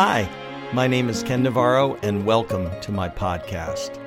[0.00, 0.30] Hi,
[0.72, 4.00] my name is Ken Navarro, and welcome to my podcast.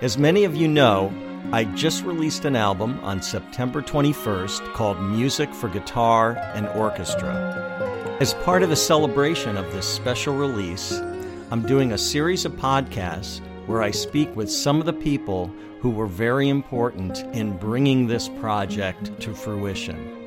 [0.00, 1.12] As many of you know,
[1.52, 8.16] I just released an album on September 21st called Music for Guitar and Orchestra.
[8.18, 10.92] As part of the celebration of this special release,
[11.50, 15.90] I'm doing a series of podcasts where I speak with some of the people who
[15.90, 20.23] were very important in bringing this project to fruition.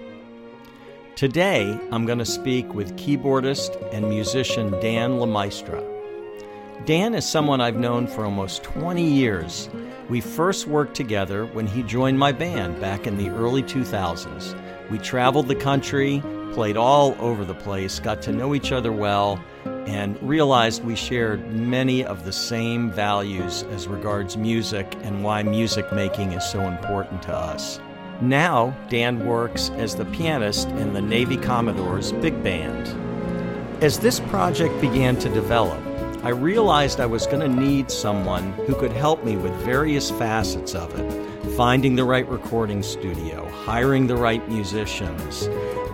[1.18, 5.84] Today, I'm going to speak with keyboardist and musician Dan LaMaestra.
[6.86, 9.68] Dan is someone I've known for almost 20 years.
[10.10, 14.56] We first worked together when he joined my band back in the early 2000s.
[14.92, 16.22] We traveled the country,
[16.54, 19.44] played all over the place, got to know each other well,
[19.88, 25.92] and realized we shared many of the same values as regards music and why music
[25.92, 27.80] making is so important to us.
[28.22, 32.88] Now, Dan works as the pianist in the Navy Commodore's big band.
[33.84, 35.80] As this project began to develop,
[36.24, 40.74] I realized I was going to need someone who could help me with various facets
[40.74, 45.48] of it finding the right recording studio, hiring the right musicians,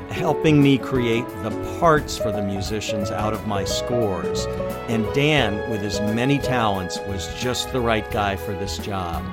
[0.09, 4.45] helping me create the parts for the musicians out of my scores.
[4.88, 9.23] And Dan, with his many talents, was just the right guy for this job.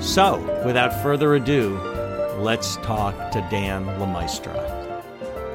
[0.00, 1.91] So, without further ado,
[2.42, 5.00] let's talk to Dan LaMaestra.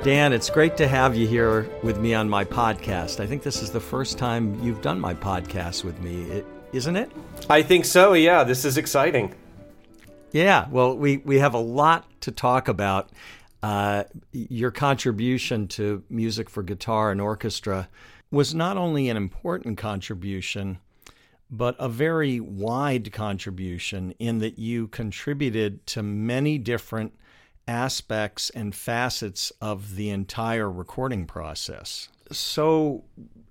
[0.06, 3.20] Dan, it's great to have you here with me on my podcast.
[3.20, 7.12] I think this is the first time you've done my podcast with me, isn't it?
[7.50, 8.46] I think so, yeah.
[8.46, 9.36] This is exciting.
[10.32, 13.10] Yeah, well, we, we have a lot to talk about.
[13.62, 17.90] Uh, your contribution to music for guitar and orchestra
[18.32, 20.78] was not only an important contribution,
[21.50, 27.14] but a very wide contribution in that you contributed to many different
[27.68, 32.10] aspects and facets of the entire recording process.
[32.32, 33.04] So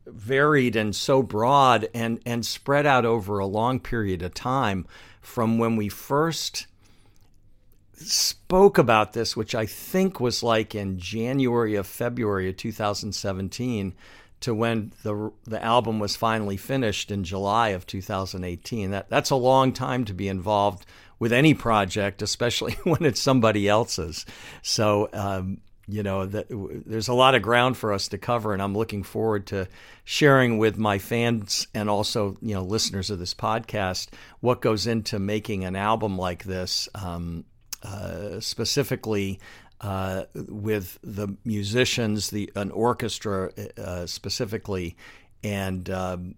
[0.06, 4.86] varied and so broad and, and spread out over a long period of time
[5.20, 6.66] from when we first
[7.94, 13.94] spoke about this, which I think was like in January of February of 2017
[14.40, 18.90] to when the the album was finally finished in July of 2018.
[18.90, 20.86] That that's a long time to be involved
[21.18, 24.26] with any project, especially when it's somebody else's.
[24.62, 25.08] So.
[25.12, 26.46] Um, you know that
[26.84, 29.68] there's a lot of ground for us to cover and i'm looking forward to
[30.04, 34.08] sharing with my fans and also you know listeners of this podcast
[34.40, 37.44] what goes into making an album like this um,
[37.84, 39.38] uh, specifically
[39.80, 44.96] uh, with the musicians, the an orchestra uh, specifically,
[45.44, 46.34] and um,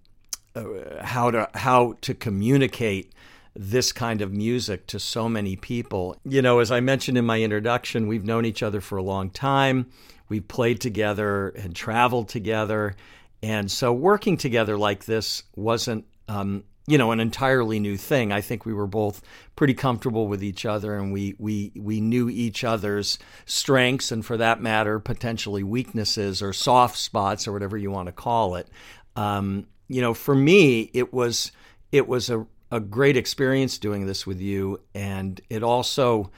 [0.55, 0.65] uh,
[1.03, 3.13] how to how to communicate
[3.55, 6.17] this kind of music to so many people.
[6.25, 9.31] You know, as I mentioned in my introduction, we've known each other for a long
[9.31, 9.87] time.
[10.29, 12.95] We've played together and traveled together.
[13.43, 18.33] And so working together like this wasn't um, you know an entirely new thing.
[18.33, 19.21] I think we were both
[19.57, 24.39] pretty comfortable with each other, and we we we knew each other's strengths, and for
[24.39, 28.69] that matter, potentially weaknesses or soft spots or whatever you want to call it.
[29.17, 31.53] Um, you know, for me, it was
[31.93, 36.31] it was a a great experience doing this with you, and it also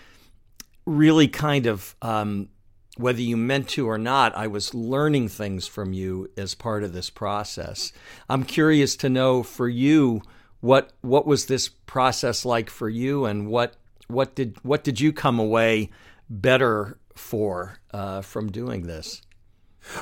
[0.84, 2.48] really kind of um,
[2.96, 6.92] whether you meant to or not, I was learning things from you as part of
[6.92, 7.92] this process.
[8.28, 10.22] I'm curious to know for you
[10.60, 13.76] what what was this process like for you, and what
[14.08, 15.90] what did what did you come away
[16.28, 19.22] better for uh, from doing this?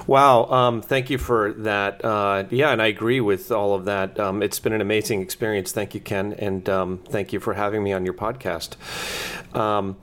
[0.06, 2.04] Wow, um, thank you for that.
[2.04, 4.18] Uh, yeah, and I agree with all of that.
[4.18, 5.70] Um, it's been an amazing experience.
[5.72, 8.74] Thank you, Ken, and um, thank you for having me on your podcast.
[9.56, 9.96] Um,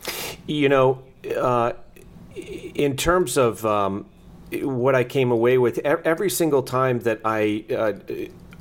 [0.47, 1.03] you know,
[1.35, 1.73] uh,
[2.35, 4.05] in terms of um,
[4.51, 7.93] what I came away with, every single time that I uh,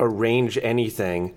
[0.01, 1.35] arrange anything,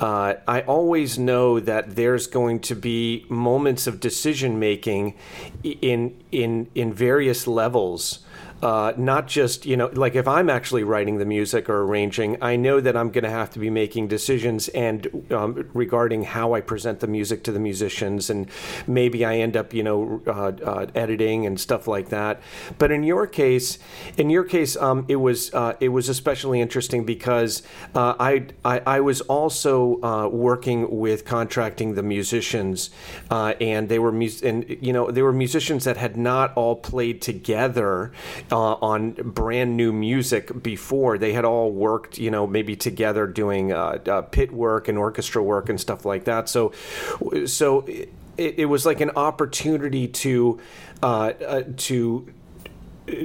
[0.00, 5.14] uh, I always know that there's going to be moments of decision making
[5.62, 8.20] in in in various levels
[8.62, 12.56] uh, not just you know like if I'm actually writing the music or arranging, I
[12.56, 16.60] know that I'm going to have to be making decisions and um, regarding how I
[16.60, 18.50] present the music to the musicians, and
[18.86, 22.40] maybe I end up you know uh, uh, editing and stuff like that.
[22.78, 23.78] But in your case,
[24.16, 27.62] in your case, um, it was uh, it was especially interesting because
[27.94, 32.90] uh, I, I, I was also uh, working with contracting the musicians,
[33.30, 37.22] and they were mus- and you know they were musicians that had not all played
[37.22, 38.12] together
[38.50, 41.18] uh, on brand new music before.
[41.18, 45.42] They had all worked, you know, maybe together doing uh, uh, pit work and orchestra
[45.42, 46.48] work and stuff like that.
[46.48, 46.72] So,
[47.46, 50.60] so it, it was like an opportunity to
[51.02, 52.28] uh, uh, to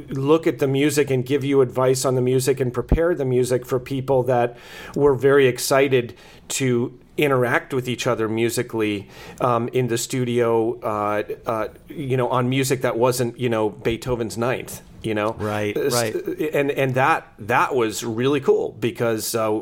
[0.10, 3.66] look at the music and give you advice on the music and prepare the music
[3.66, 4.58] for people that
[4.96, 6.16] were very excited
[6.48, 9.10] to interact with each other musically
[9.42, 14.38] um, in the studio, uh, uh, you know, on music that wasn't, you know, Beethoven's
[14.38, 14.82] Ninth.
[15.04, 16.16] You know, right, right,
[16.54, 19.62] and and that that was really cool because uh,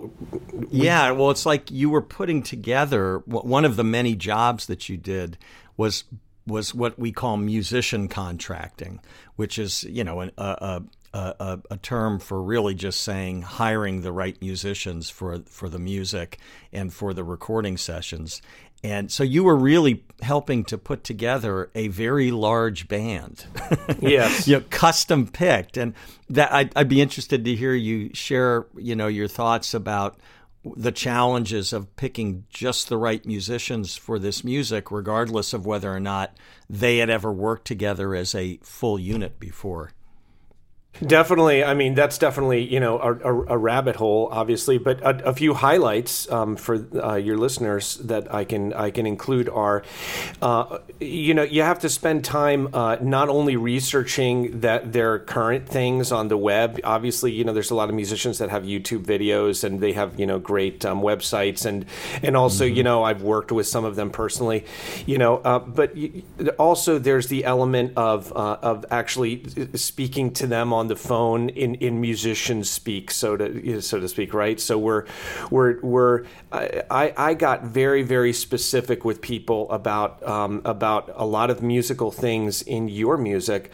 [0.54, 4.90] we, yeah, well, it's like you were putting together one of the many jobs that
[4.90, 5.38] you did
[5.78, 6.04] was
[6.48, 9.00] was what we call musician contracting,
[9.36, 10.82] which is you know a, a,
[11.14, 16.40] a, a, term for really just saying hiring the right musicians for for the music
[16.72, 18.42] and for the recording sessions.
[18.84, 23.46] And so you were really helping to put together a very large band.
[24.00, 24.48] Yes.
[24.48, 25.78] you know, custom picked.
[25.78, 25.94] And
[26.30, 30.18] that I'd, I'd be interested to hear you share, you know, your thoughts about
[30.64, 36.00] the challenges of picking just the right musicians for this music, regardless of whether or
[36.00, 36.36] not
[36.70, 39.92] they had ever worked together as a full unit before.
[41.00, 41.64] Definitely.
[41.64, 44.78] I mean, that's definitely you know a, a, a rabbit hole, obviously.
[44.78, 49.08] But a, a few highlights um, for uh, your listeners that I can I can
[49.08, 49.84] include are,
[50.44, 55.68] uh, you know, you have to spend time uh, not only researching that their current
[55.68, 56.80] things on the web.
[56.84, 60.20] Obviously, you know, there's a lot of musicians that have YouTube videos and they have
[60.20, 61.86] you know great um, websites and
[62.22, 62.76] and also mm-hmm.
[62.76, 64.66] you know I've worked with some of them personally,
[65.08, 65.38] you know.
[65.38, 65.96] Uh, but
[66.60, 71.76] also there's the element of uh, of actually speaking to them on the phone in,
[71.76, 74.60] in musician speak, so to so to speak, right?
[74.60, 75.06] So we're
[75.50, 81.50] we're we're I, I got very very specific with people about um, about a lot
[81.50, 83.72] of musical things in your music,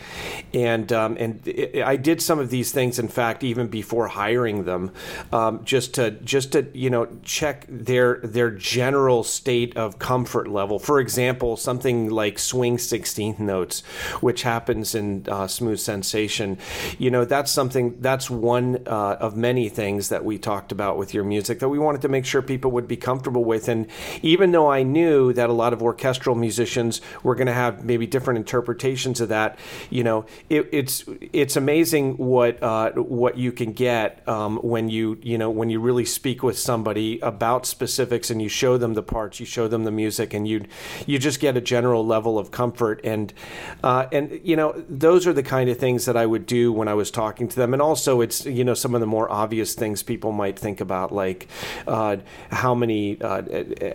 [0.53, 4.65] and um, and it, I did some of these things, in fact, even before hiring
[4.65, 4.91] them,
[5.31, 10.79] um, just to just to you know check their their general state of comfort level.
[10.79, 13.81] For example, something like swing sixteenth notes,
[14.21, 16.57] which happens in uh, Smooth Sensation.
[16.97, 21.13] You know, that's something, that's one uh, of many things that we talked about with
[21.13, 23.67] your music that we wanted to make sure people would be comfortable with.
[23.67, 23.87] And
[24.21, 28.07] even though I knew that a lot of orchestral musicians were going to have maybe
[28.07, 29.57] different interpretations of that,
[29.89, 31.03] you know, it, it's
[31.33, 35.79] it's amazing what uh, what you can get um, when you you know when you
[35.79, 39.83] really speak with somebody about specifics and you show them the parts, you show them
[39.83, 40.65] the music, and you
[41.05, 43.01] you just get a general level of comfort.
[43.03, 43.33] And
[43.83, 46.86] uh, and you know those are the kind of things that I would do when
[46.87, 47.73] I was talking to them.
[47.73, 51.11] And also, it's you know some of the more obvious things people might think about,
[51.11, 51.47] like
[51.87, 52.17] uh,
[52.51, 53.43] how many uh,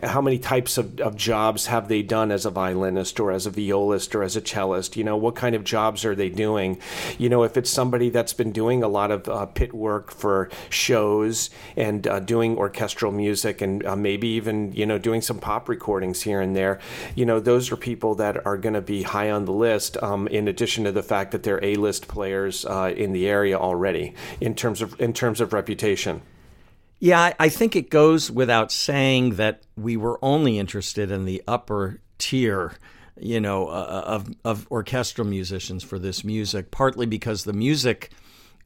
[0.03, 3.51] how many types of, of jobs have they done as a violinist or as a
[3.51, 4.97] violist or as a cellist?
[4.97, 6.79] You know, what kind of jobs are they doing?
[7.19, 10.51] You know, if it's somebody that's been doing a lot of uh, pit work for
[10.71, 15.69] shows and uh, doing orchestral music and uh, maybe even you know doing some pop
[15.69, 16.81] recordings here and there,
[17.15, 20.03] you know, those are people that are going to be high on the list.
[20.03, 24.15] Um, in addition to the fact that they're A-list players uh, in the area already
[24.41, 26.23] in terms of in terms of reputation.
[26.99, 32.01] Yeah, I think it goes without saying that we were only interested in the upper
[32.19, 32.75] tier,
[33.19, 38.11] you know, uh, of of orchestral musicians for this music, partly because the music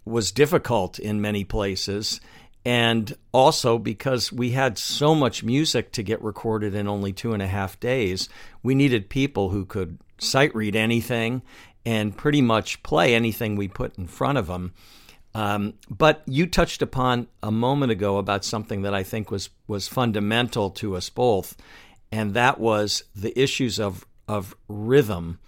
[0.05, 2.21] was difficult in many places,
[2.67, 7.43] and also because we had so much music to get recorded in only two and
[7.43, 8.29] a half days.
[8.63, 11.43] We needed people who could sight read anything
[11.87, 14.75] and pretty much play anything we put in front of them.
[15.35, 19.87] Um, but you touched upon a moment ago about something that I think was was
[19.87, 21.57] fundamental to us both,
[22.11, 25.39] and that was the issues of of rhythm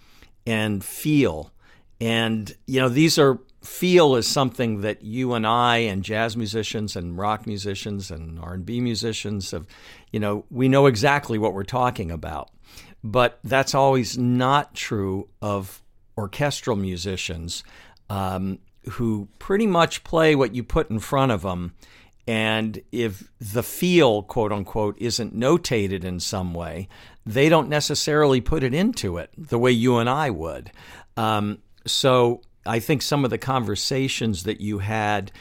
[0.45, 1.51] and feel.
[1.99, 6.95] And you know, these are feel is something that you and I and jazz musicians
[6.95, 9.67] and rock musicians and R&B musicians have,
[10.13, 12.51] you know, we know exactly what we're talking about.
[13.03, 15.81] But that's always not true of
[16.19, 17.63] orchestral musicians
[18.09, 18.59] um,
[18.91, 21.73] who pretty much play what you put in front of them.
[22.27, 26.87] And if the feel, quote unquote, isn't notated in some way,
[27.25, 30.71] they don't necessarily put it into it the way you and I would.
[31.17, 35.31] Um, so I think some of the conversations that you had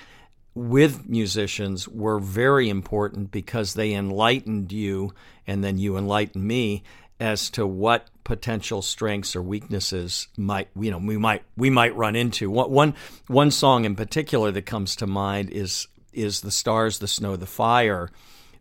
[0.54, 5.12] with musicians were very important because they enlightened you
[5.46, 6.82] and then you enlightened me
[7.20, 12.14] as to what potential strengths or weaknesses might you know we might we might run
[12.14, 12.50] into.
[12.50, 12.94] One
[13.26, 17.46] one song in particular that comes to mind is is the stars, the snow, the
[17.46, 18.10] fire,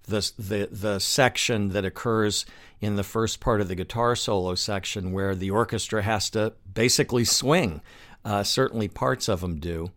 [0.07, 2.45] the the the section that occurs
[2.79, 7.25] in the first part of the guitar solo section where the orchestra has to basically
[7.25, 7.81] swing.
[8.23, 9.91] Uh, certainly, parts of them do,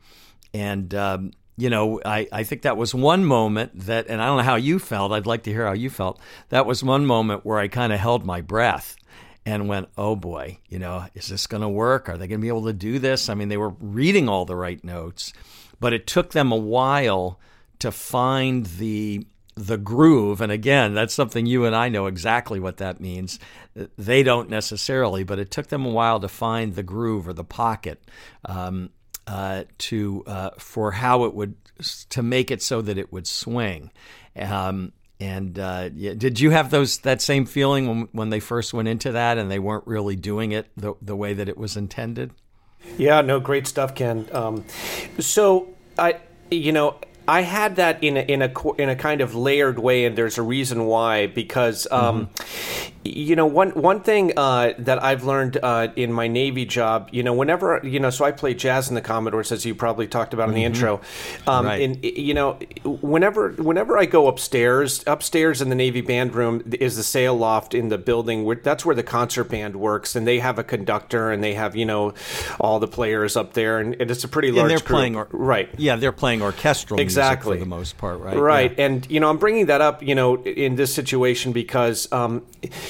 [0.54, 4.38] and um, you know, I, I think that was one moment that, and I don't
[4.38, 5.12] know how you felt.
[5.12, 6.18] I'd like to hear how you felt.
[6.48, 8.96] That was one moment where I kind of held my breath.
[9.46, 12.08] and went, oh boy, you know, is this going to work?
[12.08, 13.28] Are they going to be able to do this?
[13.28, 15.32] I mean, they were reading all the right notes,
[15.78, 17.40] but it took them a while
[17.80, 19.26] to find the
[19.56, 20.40] the groove.
[20.40, 23.38] And again, that's something you and I know exactly what that means.
[23.98, 27.44] They don't necessarily, but it took them a while to find the groove or the
[27.44, 28.02] pocket
[28.46, 28.90] um,
[29.30, 31.54] uh, to uh, for how it would
[32.08, 33.92] to make it so that it would swing.
[34.36, 38.74] Um, and uh, yeah, did you have those that same feeling when when they first
[38.74, 41.76] went into that and they weren't really doing it the the way that it was
[41.76, 42.32] intended?
[42.98, 44.26] Yeah, no, great stuff, Ken.
[44.32, 44.64] Um,
[45.18, 46.16] so I,
[46.50, 50.06] you know, I had that in a, in a in a kind of layered way,
[50.06, 51.28] and there's a reason why.
[51.28, 52.99] Because um, mm-hmm.
[53.02, 57.22] You know, one one thing uh, that I've learned uh, in my Navy job, you
[57.22, 60.34] know, whenever you know, so I play jazz in the Commodores, as you probably talked
[60.34, 60.74] about in the mm-hmm.
[60.74, 61.00] intro.
[61.46, 61.80] Um, right.
[61.80, 66.96] And you know, whenever whenever I go upstairs, upstairs in the Navy band room is
[66.96, 68.44] the sail loft in the building.
[68.44, 71.74] Where, that's where the concert band works, and they have a conductor, and they have
[71.74, 72.12] you know
[72.60, 74.64] all the players up there, and, and it's a pretty large.
[74.64, 74.88] And they're group.
[74.88, 75.70] playing, or, right?
[75.78, 78.36] Yeah, they're playing orchestral exactly for the most part, right?
[78.36, 78.84] Right, yeah.
[78.84, 82.44] and you know, I'm bringing that up, you know, in this situation because, um,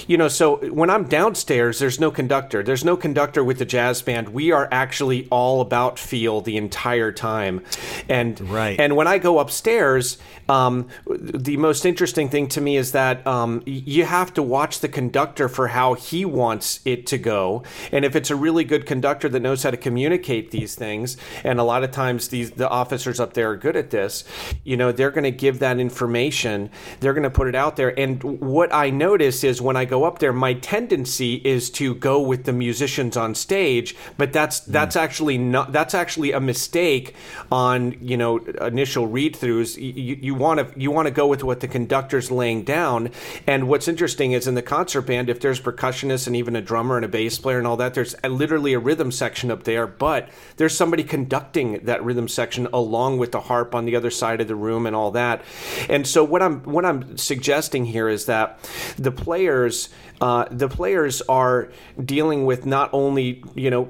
[0.06, 2.62] you know, so when I'm downstairs, there's no conductor.
[2.62, 4.30] There's no conductor with the jazz band.
[4.30, 7.62] We are actually all about feel the entire time,
[8.08, 8.78] and right.
[8.78, 13.62] And when I go upstairs, um, the most interesting thing to me is that um,
[13.66, 18.16] you have to watch the conductor for how he wants it to go, and if
[18.16, 21.84] it's a really good conductor that knows how to communicate these things, and a lot
[21.84, 24.24] of times these the officers up there are good at this
[24.64, 27.98] you know they're going to give that information they're going to put it out there
[27.98, 32.20] and what i notice is when i go up there my tendency is to go
[32.20, 34.72] with the musicians on stage but that's mm.
[34.72, 37.14] that's actually not that's actually a mistake
[37.52, 41.60] on you know initial read throughs you want to you want to go with what
[41.60, 43.10] the conductor's laying down
[43.46, 46.96] and what's interesting is in the concert band if there's percussionists and even a drummer
[46.96, 50.30] and a bass player and all that there's literally a rhythm section up there but
[50.56, 54.40] there's somebody conducting that rhythm section along with the harp on the other side side
[54.40, 55.42] of the room and all that.
[55.88, 58.58] And so what I'm what I'm suggesting here is that
[58.96, 59.79] the players
[60.20, 61.70] uh, the players are
[62.02, 63.86] dealing with not only you know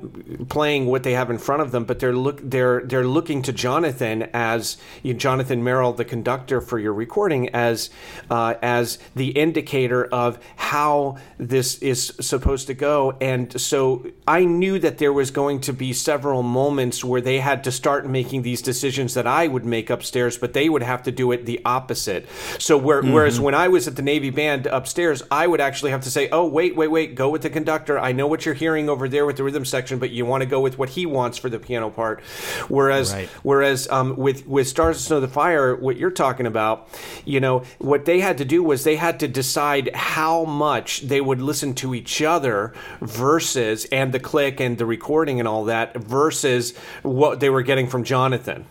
[0.49, 3.53] playing what they have in front of them, but they're look they're they're looking to
[3.53, 7.91] Jonathan as you know, Jonathan Merrill, the conductor for your recording, as
[8.31, 13.17] uh, as the indicator of how this is supposed to go.
[13.21, 17.65] And so I knew that there was going to be several moments where they had
[17.65, 21.13] to start making these decisions that I would make upstairs, but they would have to
[21.13, 22.29] do it the opposite.
[22.59, 23.13] So where, mm-hmm.
[23.13, 26.21] whereas when I was at the Navy band upstairs, I would actually have to say
[26.21, 27.99] say, oh, wait, wait, wait, go with the conductor.
[27.99, 30.47] I know what you're hearing over there with the rhythm section, but you want to
[30.47, 32.21] go with what he wants for the piano part.
[32.69, 33.29] Whereas, right.
[33.43, 36.89] whereas um, with with Stars of Snow the Fire, what you're talking about,
[37.25, 41.21] you know, what they had to do was they had to decide how much they
[41.21, 45.97] would listen to each other versus and the click and the recording and all that
[45.97, 48.67] versus what they were getting from Jonathan.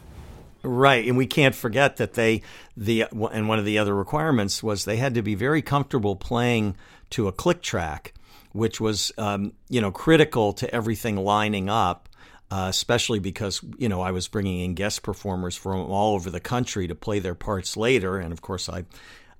[0.61, 2.41] Right, and we can't forget that they
[2.75, 6.75] the and one of the other requirements was they had to be very comfortable playing
[7.11, 8.13] to a click track,
[8.51, 12.07] which was um, you know critical to everything lining up.
[12.51, 16.39] Uh, especially because you know I was bringing in guest performers from all over the
[16.39, 18.85] country to play their parts later, and of course I,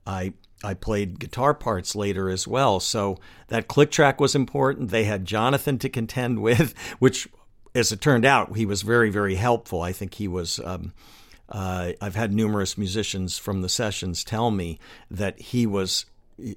[0.06, 0.34] I
[0.64, 2.80] I played guitar parts later as well.
[2.80, 4.90] So that click track was important.
[4.90, 7.28] They had Jonathan to contend with, which,
[7.74, 9.82] as it turned out, he was very, very helpful.
[9.82, 10.60] I think he was.
[10.64, 10.94] Um,
[11.48, 14.78] uh, I've had numerous musicians from the sessions tell me
[15.10, 16.06] that he was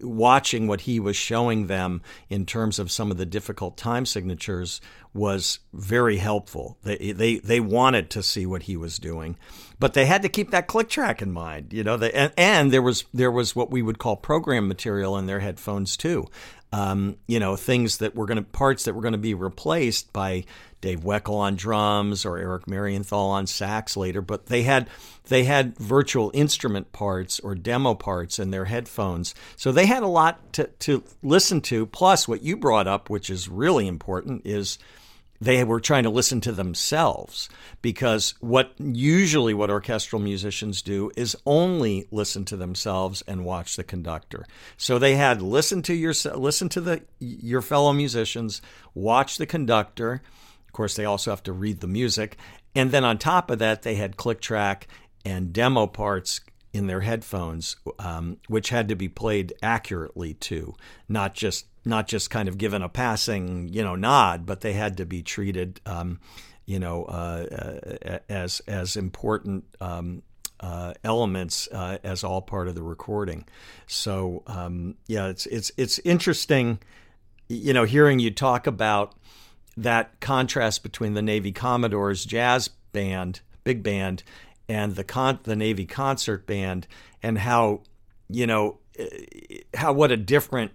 [0.00, 4.80] watching what he was showing them in terms of some of the difficult time signatures
[5.14, 6.78] was very helpful.
[6.82, 9.36] They they they wanted to see what he was doing,
[9.78, 11.72] but they had to keep that click track in mind.
[11.72, 15.18] You know, they, and, and there was there was what we would call program material
[15.18, 16.26] in their headphones too.
[16.72, 20.10] Um, you know, things that were going to parts that were going to be replaced
[20.12, 20.44] by
[20.80, 24.88] Dave Weckl on drums or Eric Marienthal on sax later, but they had
[25.28, 29.34] they had virtual instrument parts or demo parts in their headphones.
[29.56, 31.86] So they had a lot to, to listen to.
[31.86, 34.78] Plus, what you brought up, which is really important, is
[35.44, 37.48] they were trying to listen to themselves
[37.80, 43.84] because what usually what orchestral musicians do is only listen to themselves and watch the
[43.84, 44.46] conductor.
[44.76, 48.62] So they had listen to your listen to the your fellow musicians,
[48.94, 50.22] watch the conductor
[50.72, 52.38] of course, they also have to read the music.
[52.74, 54.88] And then on top of that, they had click track
[55.22, 56.40] and demo parts
[56.72, 60.74] in their headphones, um, which had to be played accurately too,
[61.10, 64.96] not just not just kind of given a passing you know nod, but they had
[64.98, 66.20] to be treated um,
[66.64, 69.64] you know uh, uh, as as important.
[69.80, 70.22] Um,
[70.60, 73.44] uh, elements uh, as all part of the recording.
[73.88, 76.78] So um, yeah, it's it's it's interesting
[77.52, 79.14] you know, hearing you talk about
[79.76, 84.22] that contrast between the Navy Commodores jazz band, big band,
[84.68, 86.86] and the con- the Navy concert band,
[87.22, 87.82] and how
[88.28, 88.78] you know
[89.74, 90.72] how what a different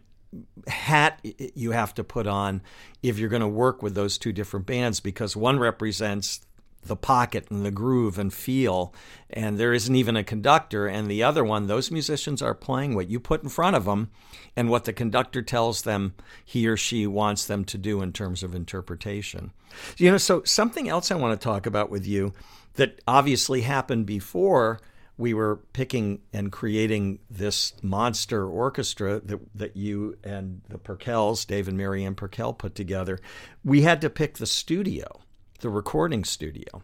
[0.67, 2.61] hat you have to put on
[3.01, 6.41] if you're going to work with those two different bands because one represents
[6.83, 8.93] the pocket and the groove and feel
[9.29, 13.09] and there isn't even a conductor and the other one those musicians are playing what
[13.09, 14.09] you put in front of them
[14.55, 18.41] and what the conductor tells them he or she wants them to do in terms
[18.41, 19.51] of interpretation.
[19.97, 22.33] You know so something else i want to talk about with you
[22.75, 24.79] that obviously happened before
[25.17, 31.67] we were picking and creating this monster orchestra that, that you and the Perkels, Dave
[31.67, 33.19] and Mary Marianne Perkel, put together,
[33.63, 35.21] we had to pick the studio
[35.59, 36.83] the recording studio.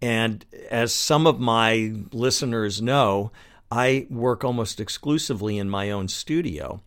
[0.00, 3.32] And as some of my listeners know,
[3.70, 6.82] I work almost exclusively in my own studio.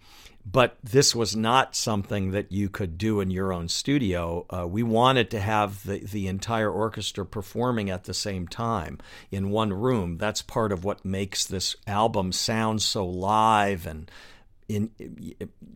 [0.49, 4.45] But this was not something that you could do in your own studio.
[4.49, 8.99] Uh, we wanted to have the, the entire orchestra performing at the same time
[9.29, 10.17] in one room.
[10.17, 14.09] That's part of what makes this album sound so live and
[14.69, 14.91] in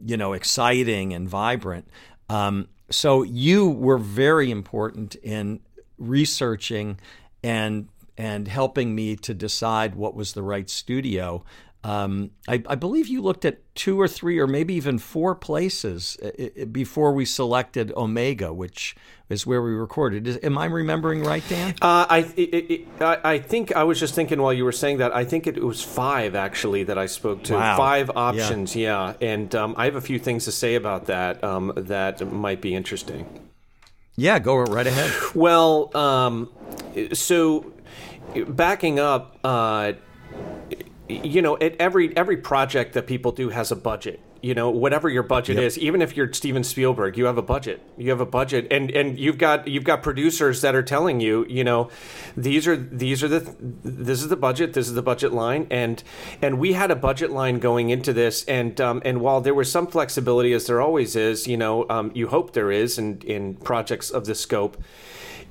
[0.03, 1.89] you know exciting and vibrant.
[2.29, 5.59] Um, so you were very important in
[5.97, 6.97] researching
[7.43, 11.43] and and helping me to decide what was the right studio.
[11.83, 16.15] Um, I, I, believe you looked at two or three or maybe even four places
[16.21, 18.95] uh, before we selected Omega, which
[19.29, 20.27] is where we recorded.
[20.27, 21.73] Is, am I remembering right, Dan?
[21.81, 25.15] Uh, I, it, it, I think I was just thinking while you were saying that.
[25.15, 27.55] I think it was five actually that I spoke to.
[27.55, 27.77] Wow.
[27.77, 29.15] Five options, yeah.
[29.19, 29.29] yeah.
[29.29, 32.75] And um, I have a few things to say about that um, that might be
[32.75, 33.25] interesting.
[34.15, 35.11] Yeah, go right ahead.
[35.33, 36.51] Well, um,
[37.13, 37.73] so
[38.47, 39.39] backing up.
[39.43, 39.93] Uh,
[41.19, 44.19] you know, every every project that people do has a budget.
[44.43, 45.65] You know, whatever your budget yep.
[45.65, 47.79] is, even if you're Steven Spielberg, you have a budget.
[47.95, 51.45] You have a budget, and and you've got you've got producers that are telling you,
[51.47, 51.91] you know,
[52.35, 56.03] these are these are the this is the budget, this is the budget line, and
[56.41, 59.71] and we had a budget line going into this, and um, and while there was
[59.71, 63.55] some flexibility, as there always is, you know, um, you hope there is in in
[63.57, 64.81] projects of this scope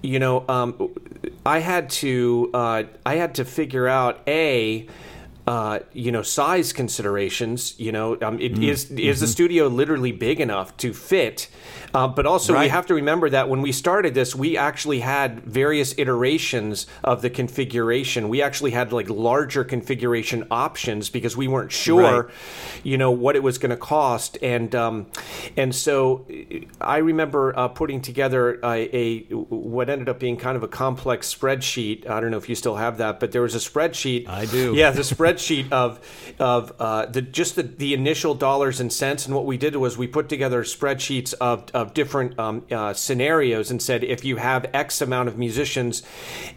[0.02, 0.94] you know, um,
[1.44, 4.86] I had to uh, I had to figure out a
[5.50, 7.74] uh, you know, size considerations.
[7.76, 8.68] You know, um, it, mm.
[8.68, 9.20] is, is mm-hmm.
[9.20, 11.48] the studio literally big enough to fit?
[11.94, 12.62] Uh, but also, right.
[12.62, 17.22] we have to remember that when we started this, we actually had various iterations of
[17.22, 18.28] the configuration.
[18.28, 22.34] We actually had like larger configuration options because we weren't sure, right.
[22.82, 24.38] you know, what it was going to cost.
[24.42, 25.06] And um,
[25.56, 26.26] and so,
[26.80, 31.32] I remember uh, putting together a, a what ended up being kind of a complex
[31.34, 32.08] spreadsheet.
[32.08, 34.28] I don't know if you still have that, but there was a spreadsheet.
[34.28, 34.74] I do.
[34.74, 36.00] Yeah, the spreadsheet of
[36.38, 39.26] of uh, the just the, the initial dollars and cents.
[39.26, 43.70] And what we did was we put together spreadsheets of of different um, uh, scenarios
[43.70, 46.02] and said if you have X amount of musicians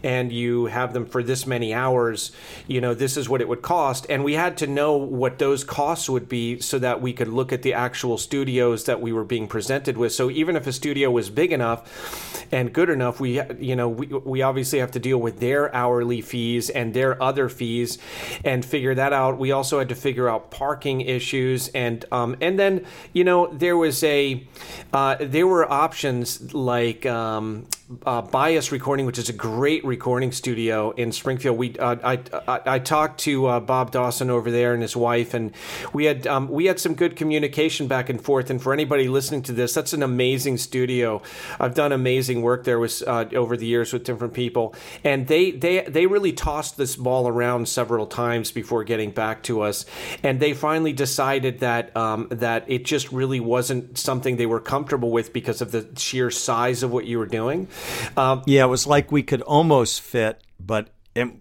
[0.02, 2.30] and you have them for this many hours,
[2.66, 4.06] you know this is what it would cost.
[4.08, 7.52] And we had to know what those costs would be so that we could look
[7.52, 10.12] at the actual studios that we were being presented with.
[10.12, 14.06] So even if a studio was big enough and good enough, we you know we
[14.06, 17.98] we obviously have to deal with their hourly fees and their other fees
[18.44, 19.38] and figure that out.
[19.38, 23.76] We also had to figure out parking issues, and um, and then you know there
[23.76, 24.46] was a
[24.92, 27.66] uh, there were options like um,
[28.06, 31.58] uh, Bias Recording, which is a great recording studio in Springfield.
[31.58, 32.18] We uh, I,
[32.48, 35.52] I, I talked to uh, Bob Dawson over there and his wife, and
[35.92, 38.48] we had um, we had some good communication back and forth.
[38.48, 41.20] And for anybody listening to this, that's an amazing studio.
[41.60, 45.50] I've done amazing work there with uh, over the years with different people, and they
[45.50, 49.84] they they really tossed this ball around several times before getting back to us,
[50.22, 55.10] and they finally decided that um, that it just really wasn't something they were comfortable
[55.10, 57.68] with because of the sheer size of what you were doing.
[58.16, 60.90] Um, yeah, it was like we could almost fit, but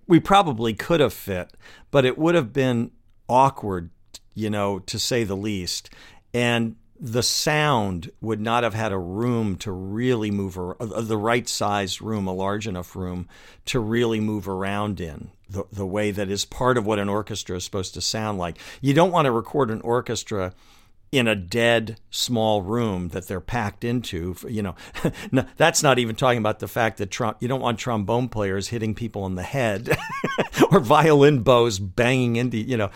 [0.08, 1.52] we probably could have fit,
[1.92, 2.92] but it would have been
[3.28, 3.90] awkward,
[4.34, 5.90] you know, to say the least.
[6.34, 11.48] And the sound would not have had a room to really move, or the right
[11.50, 13.28] sized room, a large enough room
[13.66, 17.58] to really move around in the, the way that is part of what an orchestra
[17.58, 18.58] is supposed to sound like.
[18.82, 20.54] You don't want to record an orchestra
[21.14, 24.36] in a dead small room that they're packed into.
[24.48, 24.76] You know,
[25.58, 28.96] that's not even talking about the fact that Trump, you don't want trombone players hitting
[28.96, 29.96] people in the head
[30.72, 32.90] or violin bows banging into, you know.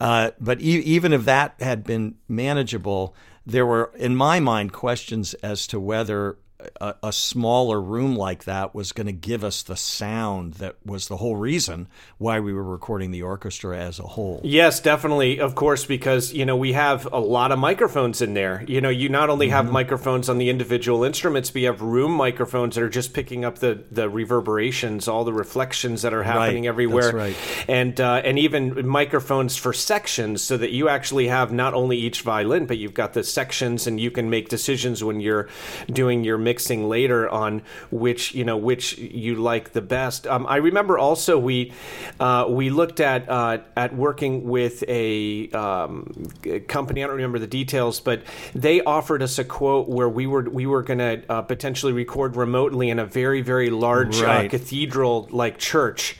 [0.00, 5.34] Uh, but e- even if that had been manageable, there were, in my mind, questions
[5.34, 6.38] as to whether
[6.80, 11.08] a, a smaller room like that was going to give us the sound that was
[11.08, 11.86] the whole reason
[12.18, 14.40] why we were recording the orchestra as a whole.
[14.44, 15.40] Yes, definitely.
[15.40, 18.64] Of course, because you know we have a lot of microphones in there.
[18.66, 19.74] You know, you not only have mm-hmm.
[19.74, 23.58] microphones on the individual instruments, but you have room microphones that are just picking up
[23.58, 26.68] the the reverberations, all the reflections that are happening right.
[26.68, 27.36] everywhere, right.
[27.68, 32.22] and uh, and even microphones for sections, so that you actually have not only each
[32.22, 35.48] violin, but you've got the sections, and you can make decisions when you're
[35.90, 40.24] doing your mixing later on which you know which you like the best.
[40.28, 41.72] Um, I remember also we
[42.20, 46.28] uh, we looked at uh, at working with a, um,
[46.68, 47.02] company.
[47.02, 48.22] I don't remember the details, but
[48.54, 52.36] they offered us a quote where we were we were going to uh, potentially record
[52.36, 54.50] remotely in a very very large uh, right.
[54.50, 56.16] cathedral like church,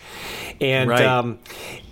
[0.61, 1.05] and right.
[1.05, 1.38] um,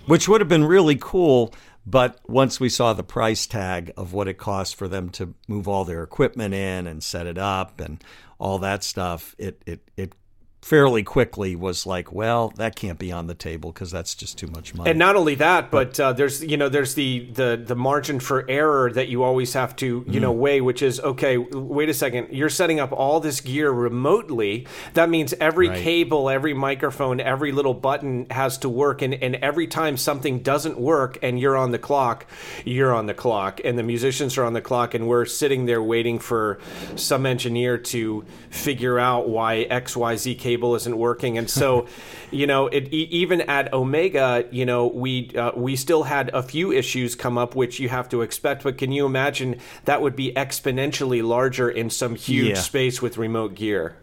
[0.05, 1.53] which would have been really cool
[1.85, 5.67] but once we saw the price tag of what it cost for them to move
[5.67, 8.01] all their equipment in and set it up and
[8.43, 10.13] all that stuff, it it it
[10.63, 14.47] fairly quickly was like, well, that can't be on the table because that's just too
[14.47, 14.89] much money.
[14.89, 18.49] And not only that, but uh, there's you know there's the, the the margin for
[18.49, 20.21] error that you always have to you mm.
[20.21, 21.37] know weigh, which is okay.
[21.37, 24.65] Wait a second, you're setting up all this gear remotely.
[24.93, 25.77] That means every right.
[25.77, 30.79] cable, every microphone, every little button has to work, and and every time something doesn't
[30.79, 32.25] work and you're on the clock,
[32.63, 35.83] you're on the clock, and the musicians are on the clock, and we're sitting there
[35.83, 36.59] waiting for
[36.95, 41.87] some engineer to figure out why X Y Z cable cable isn't working, and so,
[42.31, 46.71] you know, it, even at Omega, you know, we uh, we still had a few
[46.71, 48.63] issues come up, which you have to expect.
[48.63, 52.61] But can you imagine that would be exponentially larger in some huge yeah.
[52.61, 53.95] space with remote gear?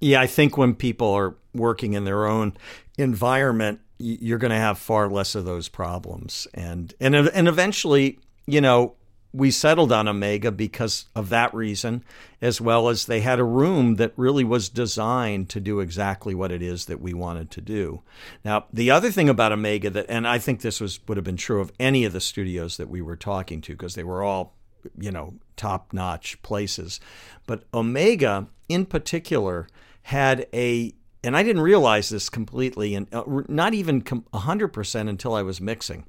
[0.00, 2.56] Yeah, I think when people are working in their own
[2.96, 8.60] environment, you're going to have far less of those problems, and and and eventually, you
[8.60, 8.94] know,
[9.32, 12.02] we settled on Omega because of that reason,
[12.42, 16.50] as well as they had a room that really was designed to do exactly what
[16.50, 18.02] it is that we wanted to do.
[18.44, 21.36] Now, the other thing about Omega that, and I think this was would have been
[21.36, 24.56] true of any of the studios that we were talking to because they were all,
[24.98, 26.98] you know, top notch places,
[27.46, 29.68] but Omega in particular
[30.02, 35.42] had a and I didn't realize this completely, and uh, not even 100% until I
[35.42, 36.06] was mixing.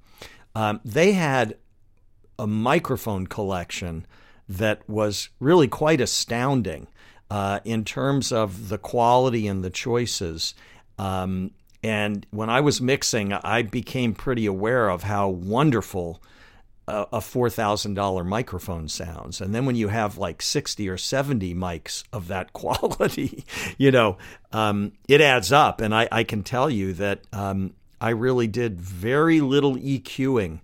[0.55, 1.57] Um, they had
[2.41, 4.04] a microphone collection
[4.49, 6.88] that was really quite astounding
[7.30, 10.56] uh, in terms of the quality and the choices.
[10.97, 11.51] Um,
[11.84, 16.19] and when I was mixing, I became pretty aware of how wonderful
[16.88, 19.39] a, a $4,000 microphone sounds.
[19.39, 23.45] And then when you have like 60 or 70 mics of that quality,
[23.77, 24.17] you know,
[24.51, 25.80] um, it adds up.
[25.80, 30.60] And I, I, can tell you that um, I really did very little EQing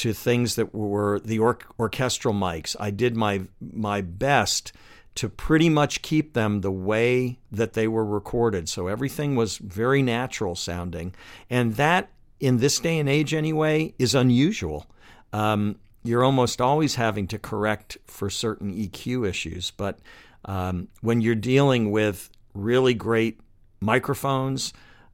[0.00, 2.74] to things that were the or- orchestral mics.
[2.80, 4.72] I did my my best
[5.16, 8.66] to pretty much keep them the way that they were recorded.
[8.66, 11.14] So everything was very natural sounding,
[11.50, 12.08] and that
[12.38, 14.86] in this day and age anyway is unusual.
[15.34, 19.98] Um, you're almost always having to correct for certain EQ issues, but
[20.46, 23.38] um, when you're dealing with really great
[23.80, 24.72] microphones,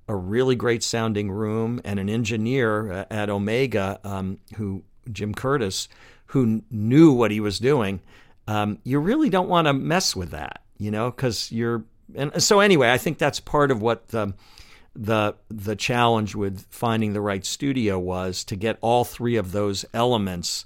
[0.09, 5.89] a really great sounding room and an engineer uh, at Omega, um, who Jim Curtis,
[6.27, 8.01] who knew what he was doing.
[8.49, 11.85] Um, you really don't want to mess with that, you know, because you're.
[12.15, 14.33] And so anyway, I think that's part of what the
[14.95, 19.85] the the challenge with finding the right studio was to get all three of those
[19.93, 20.65] elements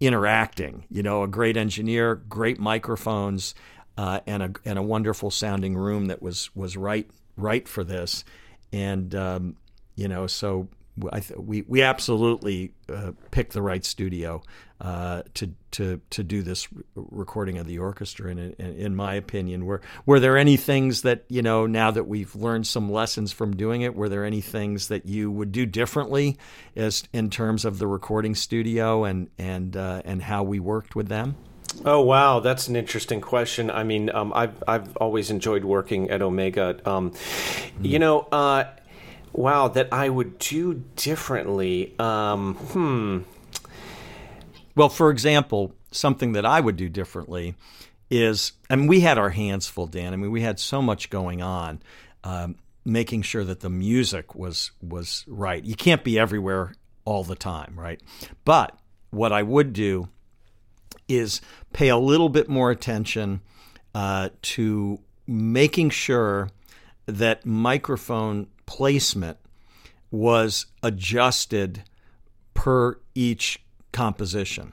[0.00, 0.84] interacting.
[0.90, 3.54] You know, a great engineer, great microphones,
[3.96, 8.24] uh, and a and a wonderful sounding room that was was right right for this
[8.72, 9.56] and um,
[9.96, 10.68] you know, so
[11.00, 14.42] th- we we absolutely uh, picked the right studio
[14.80, 18.30] uh, to to to do this recording of the orchestra.
[18.30, 22.04] And in, in, my opinion, were were there any things that you know now that
[22.04, 23.94] we've learned some lessons from doing it?
[23.94, 26.38] Were there any things that you would do differently
[26.76, 31.08] as in terms of the recording studio and and uh, and how we worked with
[31.08, 31.36] them?
[31.84, 33.70] Oh wow, that's an interesting question.
[33.70, 36.80] I mean, um, I've I've always enjoyed working at Omega.
[36.84, 37.84] Um, mm-hmm.
[37.84, 38.64] You know, uh,
[39.32, 41.94] wow, that I would do differently.
[41.98, 43.18] Um, hmm.
[44.74, 47.54] Well, for example, something that I would do differently
[48.10, 50.12] is, and we had our hands full, Dan.
[50.12, 51.80] I mean, we had so much going on,
[52.24, 55.64] um, making sure that the music was was right.
[55.64, 58.00] You can't be everywhere all the time, right?
[58.44, 58.76] But
[59.10, 60.08] what I would do
[61.10, 61.40] is
[61.72, 63.40] pay a little bit more attention
[63.94, 66.50] uh, to making sure
[67.06, 69.38] that microphone placement
[70.10, 71.82] was adjusted
[72.54, 74.72] per each composition.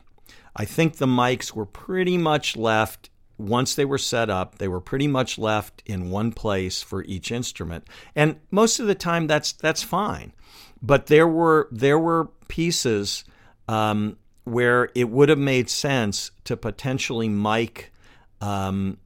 [0.55, 4.81] I think the mics were pretty much left once they were set up, they were
[4.81, 7.87] pretty much left in one place for each instrument.
[8.15, 10.33] And most of the time, that's that's fine.
[10.81, 13.23] But there were there were pieces
[13.67, 17.91] um, where it would have made sense to potentially mic
[18.39, 18.97] um,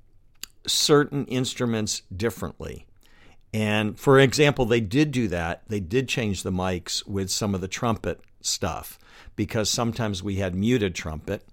[0.67, 2.85] certain instruments differently.
[3.53, 5.63] And for example, they did do that.
[5.67, 8.99] They did change the mics with some of the trumpet stuff
[9.35, 11.43] because sometimes we had muted trumpet.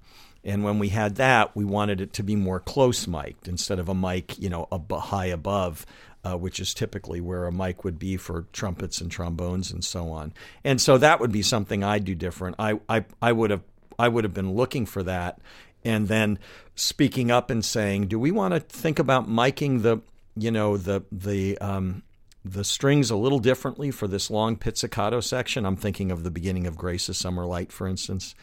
[0.44, 3.88] And when we had that, we wanted it to be more close mic'd instead of
[3.88, 5.84] a mic, you know, a high above,
[6.24, 10.10] uh, which is typically where a mic would be for trumpets and trombones and so
[10.10, 10.32] on.
[10.62, 12.56] And so that would be something I'd do different.
[12.58, 13.62] I, I, I would have
[13.98, 15.40] I would have been looking for that
[15.84, 16.38] and then
[16.74, 19.98] speaking up and saying, "Do we want to think about miking the,
[20.36, 22.02] you know, the the um,
[22.44, 26.66] the strings a little differently for this long pizzicato section?" I'm thinking of the beginning
[26.66, 28.34] of Grace's Summer Light, for instance.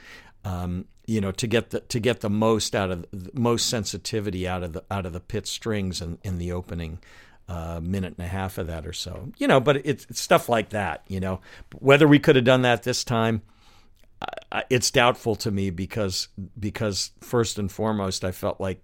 [0.44, 4.48] Um, you know, to get the to get the most out of the most sensitivity
[4.48, 7.00] out of the out of the pit strings in, in the opening
[7.48, 9.32] uh, minute and a half of that or so.
[9.38, 11.04] You know, but it's, it's stuff like that.
[11.08, 11.42] You know,
[11.80, 13.42] whether we could have done that this time
[14.70, 18.82] it's doubtful to me because because first and foremost I felt like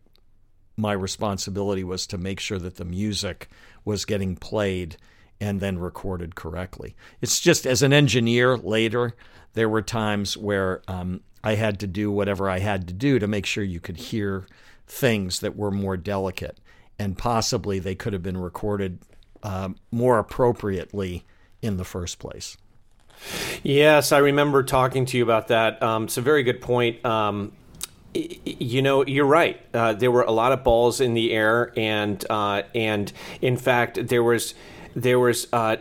[0.78, 3.50] my responsibility was to make sure that the music
[3.86, 4.98] was getting played
[5.39, 6.96] and then recorded correctly.
[7.22, 9.15] It's just as an engineer later,
[9.54, 13.28] there were times where um, I had to do whatever I had to do to
[13.28, 14.46] make sure you could hear
[14.88, 16.60] things that were more delicate,
[17.00, 19.00] and possibly they could have been recorded
[19.44, 21.26] uh, more appropriately
[21.62, 22.56] in the first place.
[23.63, 25.81] Yes, I remember talking to you about that.
[25.81, 27.03] Um, it's a very good point.
[27.05, 27.51] Um,
[28.13, 29.62] you know, you're right.
[29.73, 34.07] Uh, there were a lot of balls in the air, and uh, and in fact,
[34.07, 34.53] there was
[34.95, 35.77] there was uh,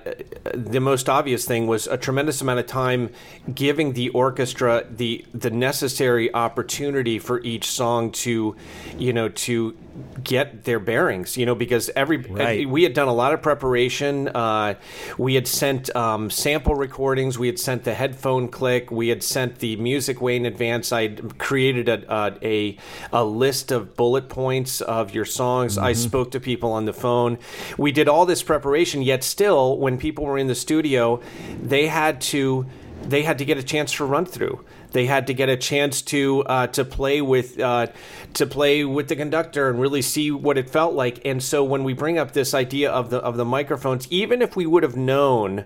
[0.54, 3.10] the most obvious thing was a tremendous amount of time
[3.52, 8.56] giving the orchestra the the necessary opportunity for each song to,
[8.96, 9.76] you know, to
[10.22, 11.36] get their bearings.
[11.36, 12.68] You know, because every right.
[12.68, 14.28] we had done a lot of preparation.
[14.28, 14.74] Uh,
[15.18, 17.38] we had sent um, sample recordings.
[17.38, 18.90] We had sent the headphone click.
[18.90, 20.92] We had sent the music way in advance.
[20.92, 22.76] I created a, a
[23.12, 25.76] a list of bullet points of your songs.
[25.76, 25.84] Mm-hmm.
[25.84, 27.38] I spoke to people on the phone.
[27.76, 31.20] We did all this preparation yet still, when people were in the studio,
[31.62, 32.66] they had to
[33.02, 34.64] they had to get a chance for run through.
[34.92, 37.88] They had to get a chance to uh, to play with uh,
[38.34, 41.24] to play with the conductor and really see what it felt like.
[41.24, 44.56] And so when we bring up this idea of the of the microphones, even if
[44.56, 45.64] we would have known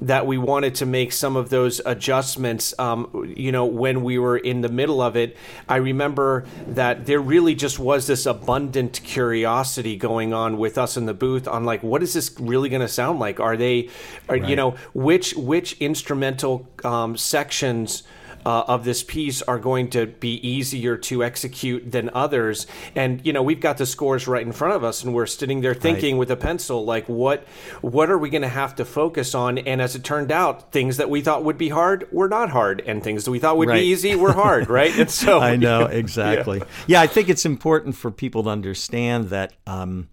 [0.00, 4.36] that we wanted to make some of those adjustments, um, you know, when we were
[4.36, 5.36] in the middle of it,
[5.68, 11.06] I remember that there really just was this abundant curiosity going on with us in
[11.06, 13.40] the booth on like, what is this really going to sound like?
[13.40, 13.88] Are they,
[14.28, 14.48] are, right.
[14.48, 18.02] you know, which which instrumental um, sections
[18.44, 22.66] uh, of this piece are going to be easier to execute than others.
[22.94, 25.60] And you know, we've got the scores right in front of us, and we're sitting
[25.60, 26.20] there thinking right.
[26.20, 27.46] with a pencil, like, what
[27.80, 29.58] what are we going to have to focus on?
[29.58, 32.82] And as it turned out, things that we thought would be hard were not hard,
[32.86, 33.80] and things that we thought would right.
[33.80, 34.96] be easy were hard, right?
[34.96, 36.58] And so I know exactly.
[36.58, 36.64] Yeah.
[36.86, 37.00] yeah.
[37.00, 39.52] I think it's important for people to understand that.
[39.66, 40.08] Um,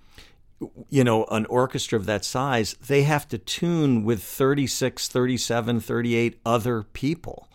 [0.90, 6.40] you know, an orchestra of that size, they have to tune with 36, 37, 38
[6.46, 7.49] other people.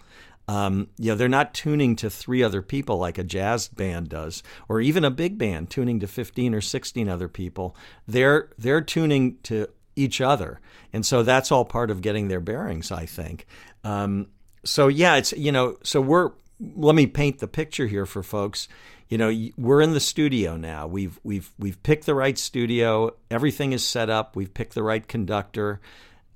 [0.47, 4.43] Um, you know, they're not tuning to three other people like a jazz band does,
[4.69, 7.77] or even a big band tuning to 15 or 16 other people.
[8.07, 10.61] They're they're tuning to each other,
[10.93, 13.47] and so that's all part of getting their bearings, I think.
[13.85, 14.29] Um,
[14.65, 16.33] so yeah, it's you know, so we're
[16.77, 18.69] let me paint the picture here for folks.
[19.09, 20.87] You know, we're in the studio now.
[20.87, 23.15] We've we've we've picked the right studio.
[23.31, 24.37] Everything is set up.
[24.37, 25.81] We've picked the right conductor.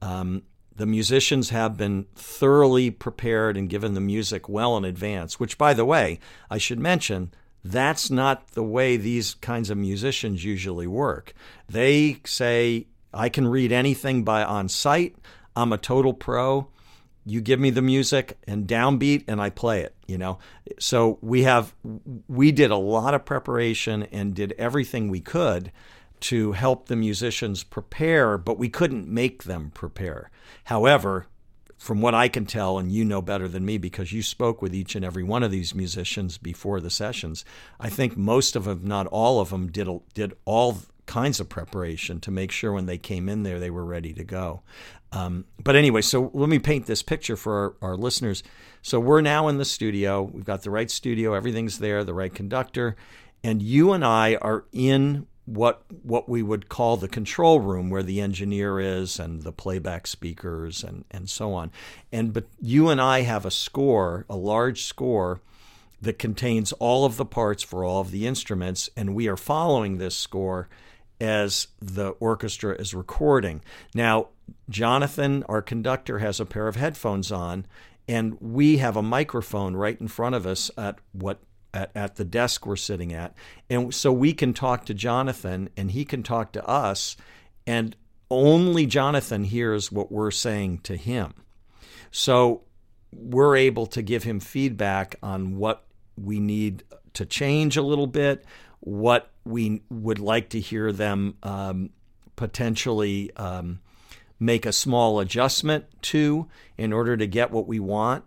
[0.00, 0.42] Um,
[0.78, 5.74] the musicians have been thoroughly prepared and given the music well in advance, which, by
[5.74, 7.32] the way, I should mention,
[7.64, 11.34] that's not the way these kinds of musicians usually work.
[11.68, 15.16] They say, I can read anything by on sight.
[15.56, 16.68] I'm a total pro.
[17.26, 20.38] You give me the music and downbeat and I play it, you know.
[20.78, 21.74] So we have
[22.28, 25.72] we did a lot of preparation and did everything we could
[26.20, 30.30] to help the musicians prepare, but we couldn't make them prepare.
[30.64, 31.26] However,
[31.76, 34.74] from what I can tell, and you know better than me because you spoke with
[34.74, 37.44] each and every one of these musicians before the sessions,
[37.78, 42.20] I think most of them, not all of them, did did all kinds of preparation
[42.20, 44.60] to make sure when they came in there they were ready to go.
[45.10, 48.42] Um, but anyway, so let me paint this picture for our, our listeners.
[48.82, 50.22] So we're now in the studio.
[50.22, 52.94] We've got the right studio, everything's there, the right conductor,
[53.42, 58.02] and you and I are in what what we would call the control room where
[58.02, 61.70] the engineer is and the playback speakers and and so on
[62.12, 65.40] and but you and I have a score a large score
[66.00, 69.98] that contains all of the parts for all of the instruments, and we are following
[69.98, 70.68] this score
[71.20, 73.60] as the orchestra is recording.
[73.94, 74.28] Now,
[74.70, 77.66] Jonathan, our conductor, has a pair of headphones on,
[78.06, 81.40] and we have a microphone right in front of us at what
[81.72, 83.34] at, at the desk we're sitting at.
[83.68, 87.16] And so we can talk to Jonathan and he can talk to us,
[87.66, 87.96] and
[88.30, 91.34] only Jonathan hears what we're saying to him.
[92.10, 92.62] So
[93.12, 95.84] we're able to give him feedback on what
[96.16, 98.44] we need to change a little bit,
[98.80, 101.90] what we would like to hear them um,
[102.36, 103.80] potentially um,
[104.38, 108.24] make a small adjustment to in order to get what we want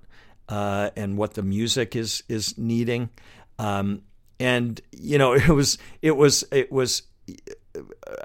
[0.52, 3.10] uh, and what the music is is needing.
[3.58, 4.04] Um,
[4.40, 7.04] and you know, it was it was it was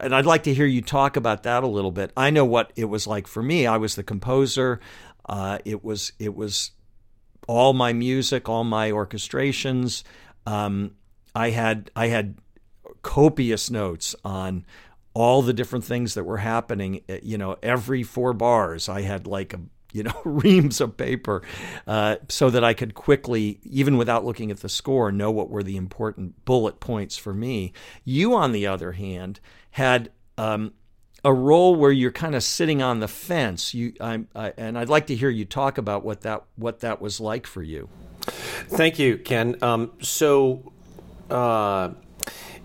[0.00, 2.10] and I'd like to hear you talk about that a little bit.
[2.16, 3.66] I know what it was like for me.
[3.66, 4.80] I was the composer.
[5.28, 6.72] Uh, it was it was
[7.46, 10.02] all my music, all my orchestrations.
[10.46, 10.96] Um,
[11.34, 12.38] I had I had
[13.02, 14.66] copious notes on
[15.14, 17.02] all the different things that were happening.
[17.08, 19.60] Eh, you know, every four bars, I had like a
[19.96, 21.42] you know reams of paper
[21.86, 25.62] uh, so that I could quickly, even without looking at the score, know what were
[25.62, 27.72] the important bullet points for me.
[28.04, 30.74] You, on the other hand, had um,
[31.24, 33.74] a role where you're kind of sitting on the fence.
[33.74, 34.24] You, I,
[34.56, 37.62] and I'd like to hear you talk about what that what that was like for
[37.62, 37.88] you.
[38.22, 39.56] Thank you, Ken.
[39.62, 40.72] Um, so.
[41.30, 41.90] Uh,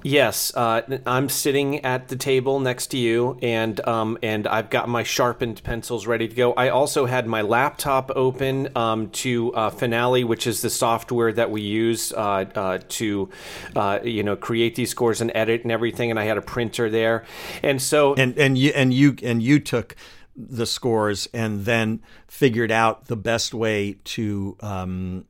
[0.03, 4.89] Yes, uh, I'm sitting at the table next to you, and um, and I've got
[4.89, 6.53] my sharpened pencils ready to go.
[6.53, 11.51] I also had my laptop open um, to uh, Finale, which is the software that
[11.51, 13.29] we use uh, uh to,
[13.75, 16.09] uh, you know, create these scores and edit and everything.
[16.09, 17.25] And I had a printer there,
[17.61, 19.95] and so and and you and you and you took
[20.35, 25.25] the scores and then figured out the best way to um,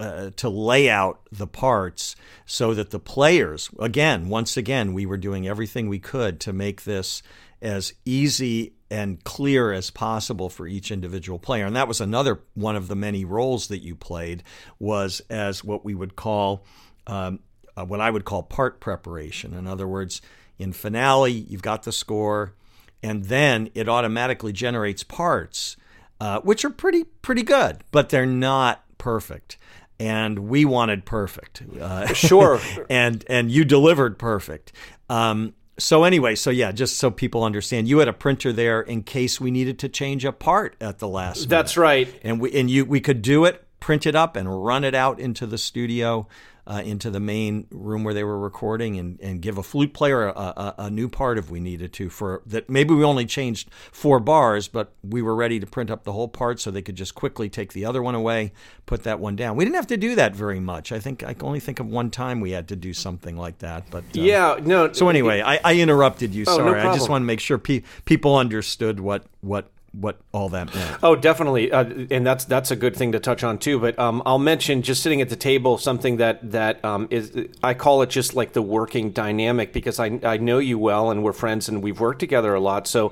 [0.00, 2.14] uh, to lay out the parts
[2.46, 6.84] so that the players, again, once again, we were doing everything we could to make
[6.84, 7.22] this
[7.60, 11.66] as easy and clear as possible for each individual player.
[11.66, 14.42] And that was another one of the many roles that you played
[14.78, 16.64] was as what we would call,
[17.06, 17.40] um,
[17.76, 19.52] uh, what I would call part preparation.
[19.52, 20.22] In other words,
[20.58, 22.54] in finale, you've got the score,
[23.02, 25.76] and then it automatically generates parts,
[26.20, 29.56] uh, which are pretty pretty good, but they're not perfect
[29.98, 31.62] and we wanted perfect.
[31.80, 32.60] Uh, sure.
[32.90, 34.72] and and you delivered perfect.
[35.08, 39.02] Um, so anyway, so yeah, just so people understand, you had a printer there in
[39.02, 41.48] case we needed to change a part at the last.
[41.48, 41.82] That's minute.
[41.82, 42.20] right.
[42.22, 45.20] And we and you we could do it, print it up, and run it out
[45.20, 46.26] into the studio
[46.68, 50.28] uh, into the main room where they were recording and, and give a flute player
[50.28, 53.70] a, a, a, new part if we needed to for that maybe we only changed
[53.90, 56.94] four bars but we were ready to print up the whole part so they could
[56.94, 58.52] just quickly take the other one away
[58.84, 59.56] put that one down.
[59.56, 60.92] We didn't have to do that very much.
[60.92, 63.58] I think i can only think of one time we had to do something like
[63.58, 66.44] that but uh, yeah no so anyway I, I interrupted you.
[66.46, 70.18] Oh, sorry no i just want to make sure pe- people understood what what what
[70.32, 70.98] all that meant.
[71.02, 73.78] Oh, definitely, uh, and that's that's a good thing to touch on too.
[73.78, 77.74] But um, I'll mention just sitting at the table something that that um, is I
[77.74, 81.32] call it just like the working dynamic because I I know you well and we're
[81.32, 82.86] friends and we've worked together a lot.
[82.86, 83.10] So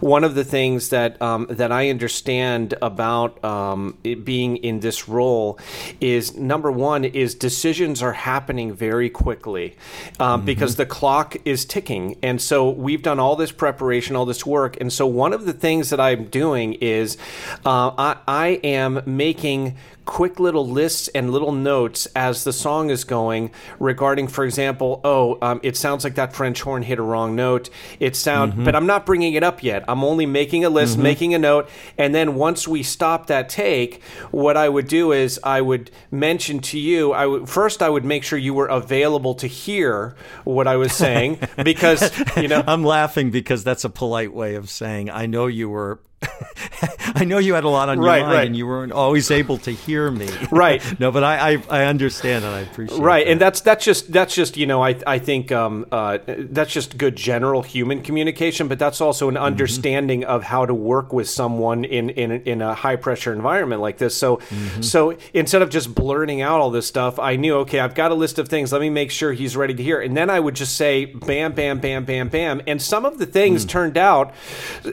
[0.00, 5.58] one of the things that um, that I understand about um, being in this role
[6.00, 9.76] is number one is decisions are happening very quickly
[10.18, 10.46] um, mm-hmm.
[10.46, 14.76] because the clock is ticking, and so we've done all this preparation, all this work,
[14.80, 17.16] and so one of the things that I Doing is
[17.64, 23.04] uh, I, I am making quick little lists and little notes as the song is
[23.04, 27.34] going regarding, for example, oh, um, it sounds like that French horn hit a wrong
[27.34, 27.70] note.
[28.00, 28.64] It sound, mm-hmm.
[28.64, 29.84] but I'm not bringing it up yet.
[29.88, 31.02] I'm only making a list, mm-hmm.
[31.02, 35.40] making a note, and then once we stop that take, what I would do is
[35.42, 37.12] I would mention to you.
[37.12, 40.92] I would first I would make sure you were available to hear what I was
[40.92, 45.46] saying because you know I'm laughing because that's a polite way of saying I know
[45.46, 46.00] you were
[47.16, 48.46] I know you had a lot on your right, mind, right.
[48.46, 50.28] and you weren't always able to hear me.
[50.50, 50.82] Right.
[51.00, 52.98] no, but I, I, I understand and I appreciate.
[52.98, 53.02] It.
[53.02, 53.32] Right, that.
[53.32, 56.96] and that's that's just that's just you know I I think um, uh, that's just
[56.96, 59.44] good general human communication, but that's also an mm-hmm.
[59.44, 60.30] understanding mm-hmm.
[60.30, 64.16] of how to work with someone in in in a high pressure environment like this.
[64.16, 64.82] So mm-hmm.
[64.82, 68.14] so instead of just blurting out all this stuff, I knew okay, I've got a
[68.14, 68.72] list of things.
[68.72, 71.52] Let me make sure he's ready to hear, and then I would just say bam,
[71.52, 73.70] bam, bam, bam, bam, and some of the things mm.
[73.70, 74.34] turned out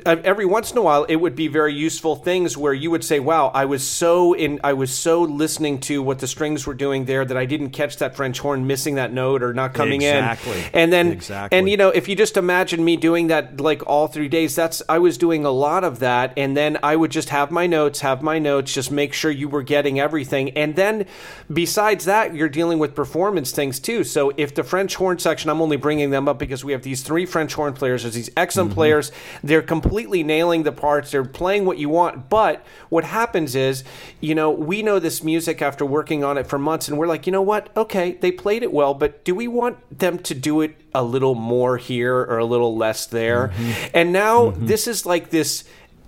[0.06, 3.04] uh, every once in a while it would be very useful things where you would
[3.04, 6.74] say, "Wow, I was so in, I was so listening to what the strings were
[6.74, 10.02] doing there that I didn't catch that French horn missing that note or not coming
[10.02, 10.52] exactly.
[10.52, 10.80] in." Exactly.
[10.82, 11.58] And then, exactly.
[11.58, 14.82] and you know, if you just imagine me doing that like all three days, that's
[14.90, 18.02] I was doing a lot of that, and then I would just have my notes,
[18.02, 21.06] have my notes, just make sure you were getting everything, and then
[21.52, 24.04] besides that, you're dealing with performance things too.
[24.04, 27.04] So if the French horn section, I'm only bringing them up because we have these
[27.04, 28.04] three French horn players.
[28.04, 28.76] There's these excellent mm-hmm.
[28.76, 29.12] players.
[29.44, 30.72] They're completely nailing the
[31.02, 31.12] parts.
[31.12, 32.30] They're playing what you want.
[32.30, 33.84] But what happens is,
[34.20, 37.26] you know, we know this music after working on it for months, and we're like,
[37.26, 37.70] you know what?
[37.76, 41.36] Okay, they played it well, but do we want them to do it a little
[41.36, 43.50] more here or a little less there?
[43.50, 43.88] Mm-hmm.
[43.94, 44.66] And now mm-hmm.
[44.66, 45.64] this is like this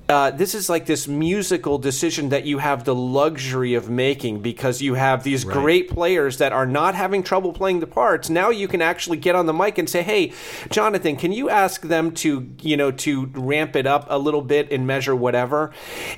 [0.09, 4.81] uh, this is like this musical decision that you have the luxury of making because
[4.81, 5.53] you have these right.
[5.53, 8.29] great players that are not having trouble playing the parts.
[8.29, 10.33] Now you can actually get on the mic and say, "Hey,
[10.69, 14.71] Jonathan, can you ask them to, you know, to ramp it up a little bit
[14.73, 15.71] and measure whatever?"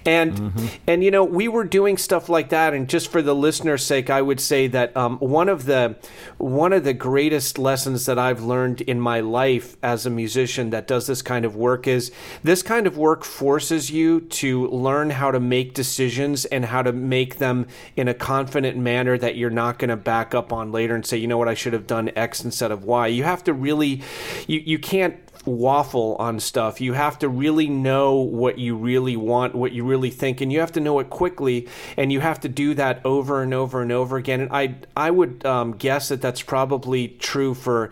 [0.03, 0.65] And mm-hmm.
[0.87, 2.73] and you know, we were doing stuff like that.
[2.73, 5.95] And just for the listener's sake, I would say that um, one of the
[6.39, 10.87] one of the greatest lessons that I've learned in my life as a musician that
[10.87, 12.11] does this kind of work is
[12.43, 16.81] this kind of work forces forces you to learn how to make decisions and how
[16.81, 17.67] to make them
[17.97, 21.17] in a confident manner that you're not going to back up on later and say,
[21.17, 23.07] you know what, I should have done X instead of Y.
[23.07, 24.01] You have to really,
[24.47, 26.81] you, you can't waffle on stuff.
[26.81, 30.59] You have to really know what you really want, what you really think, and you
[30.59, 31.67] have to know it quickly.
[31.97, 34.41] And you have to do that over and over and over again.
[34.41, 37.91] And I I would um, guess that that's probably true for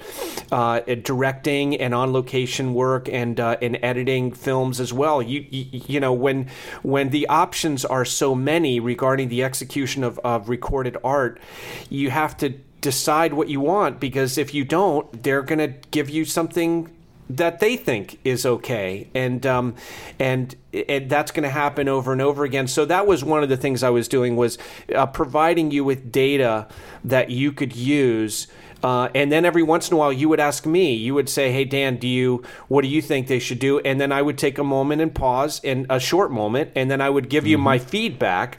[0.52, 5.22] uh, directing and on location work and uh, editing films as well.
[5.22, 6.50] You, you you know when
[6.82, 11.40] when the options are so many regarding the execution of, of recorded art,
[11.90, 16.10] you have to decide what you want because if you don't, they're going to give
[16.10, 16.92] you something
[17.30, 19.76] that they think is okay, and um,
[20.20, 22.68] and, that's going to happen over and over again.
[22.68, 24.58] So that was one of the things I was doing was
[24.94, 26.68] uh, providing you with data
[27.04, 28.48] that you could use
[28.84, 30.94] uh, and then every once in a while, you would ask me.
[30.94, 34.00] You would say, "Hey Dan, do you what do you think they should do?" And
[34.00, 37.10] then I would take a moment and pause, in a short moment, and then I
[37.10, 37.52] would give mm-hmm.
[37.52, 38.58] you my feedback.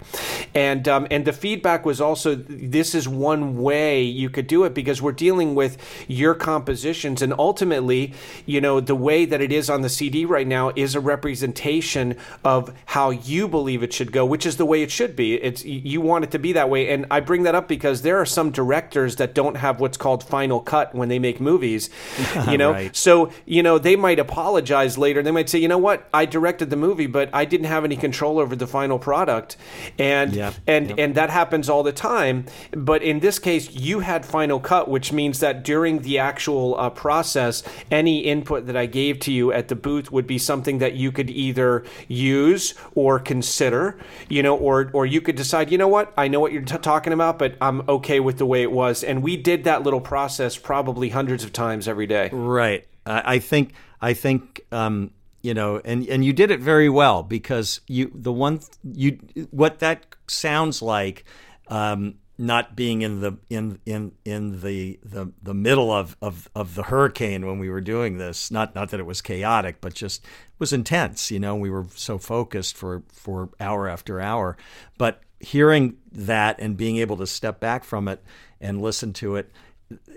[0.54, 4.72] And um, and the feedback was also this is one way you could do it
[4.72, 5.76] because we're dealing with
[6.08, 8.14] your compositions, and ultimately,
[8.46, 12.16] you know, the way that it is on the CD right now is a representation
[12.42, 15.34] of how you believe it should go, which is the way it should be.
[15.34, 18.16] It's you want it to be that way, and I bring that up because there
[18.18, 21.90] are some directors that don't have what's called called Final Cut when they make movies.
[22.44, 22.94] You know, right.
[22.94, 25.22] so you know they might apologize later.
[25.22, 27.96] They might say, you know what, I directed the movie, but I didn't have any
[27.96, 29.56] control over the final product,
[29.98, 30.54] and yep.
[30.66, 30.98] and yep.
[30.98, 32.44] and that happens all the time.
[32.72, 36.90] But in this case, you had Final Cut, which means that during the actual uh,
[36.90, 40.94] process, any input that I gave to you at the booth would be something that
[40.94, 43.96] you could either use or consider,
[44.28, 46.78] you know, or or you could decide, you know what, I know what you're t-
[46.78, 50.00] talking about, but I'm okay with the way it was, and we did that little
[50.04, 52.30] process probably hundreds of times every day.
[52.32, 52.86] Right.
[53.06, 55.10] I think I think um,
[55.42, 59.18] you know, and and you did it very well because you the one you
[59.50, 61.24] what that sounds like.
[61.68, 66.74] Um, not being in the in in in the the, the middle of, of of
[66.74, 70.24] the hurricane when we were doing this not not that it was chaotic but just
[70.58, 74.56] was intense you know we were so focused for for hour after hour
[74.98, 78.20] but hearing that and being able to step back from it
[78.60, 79.52] and listen to it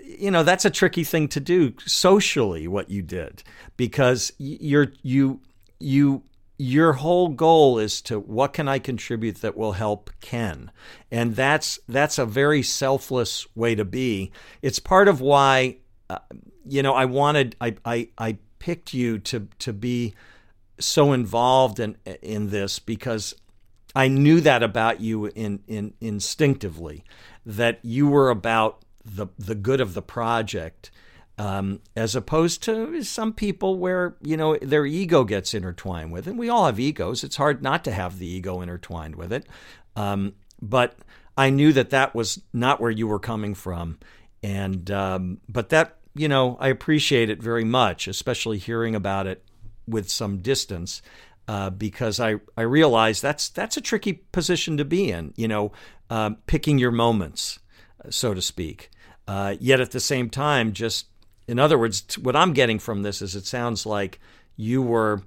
[0.04, 3.42] you know that's a tricky thing to do socially what you did
[3.76, 5.40] because you're you
[5.78, 6.22] you
[6.58, 10.72] your whole goal is to what can I contribute that will help Ken,
[11.10, 14.32] and that's that's a very selfless way to be.
[14.60, 15.78] It's part of why,
[16.10, 16.18] uh,
[16.66, 20.14] you know, I wanted I, I I picked you to to be
[20.80, 23.34] so involved in in this because
[23.94, 27.04] I knew that about you in in instinctively
[27.46, 28.84] that you were about
[29.16, 30.90] the the good of the project.
[31.40, 36.30] Um, as opposed to some people where you know their ego gets intertwined with it.
[36.30, 37.22] And we all have egos.
[37.22, 39.46] It's hard not to have the ego intertwined with it.
[39.94, 40.98] Um, but
[41.36, 43.98] I knew that that was not where you were coming from,
[44.42, 49.44] and um, but that you know I appreciate it very much, especially hearing about it
[49.86, 51.02] with some distance.
[51.46, 55.72] Uh, because I, I realize that's that's a tricky position to be in, you know,
[56.10, 57.58] uh, picking your moments,
[58.10, 58.90] so to speak.
[59.28, 61.06] Uh, yet at the same time, just
[61.46, 64.18] in other words, what I'm getting from this is it sounds like
[64.56, 65.22] you were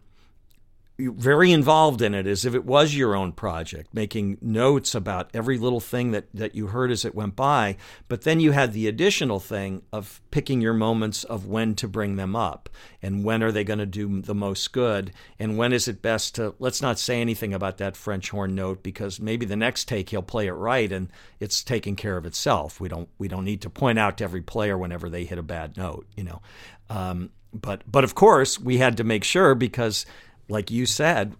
[1.09, 5.57] very involved in it as if it was your own project, making notes about every
[5.57, 7.77] little thing that, that you heard as it went by.
[8.07, 12.15] But then you had the additional thing of picking your moments of when to bring
[12.15, 12.69] them up
[13.01, 16.35] and when are they going to do the most good and when is it best
[16.35, 20.09] to let's not say anything about that French horn note because maybe the next take
[20.09, 22.79] he'll play it right and it's taking care of itself.
[22.79, 25.43] We don't we don't need to point out to every player whenever they hit a
[25.43, 26.41] bad note, you know.
[26.89, 30.05] Um, but but of course we had to make sure because
[30.49, 31.35] like you said,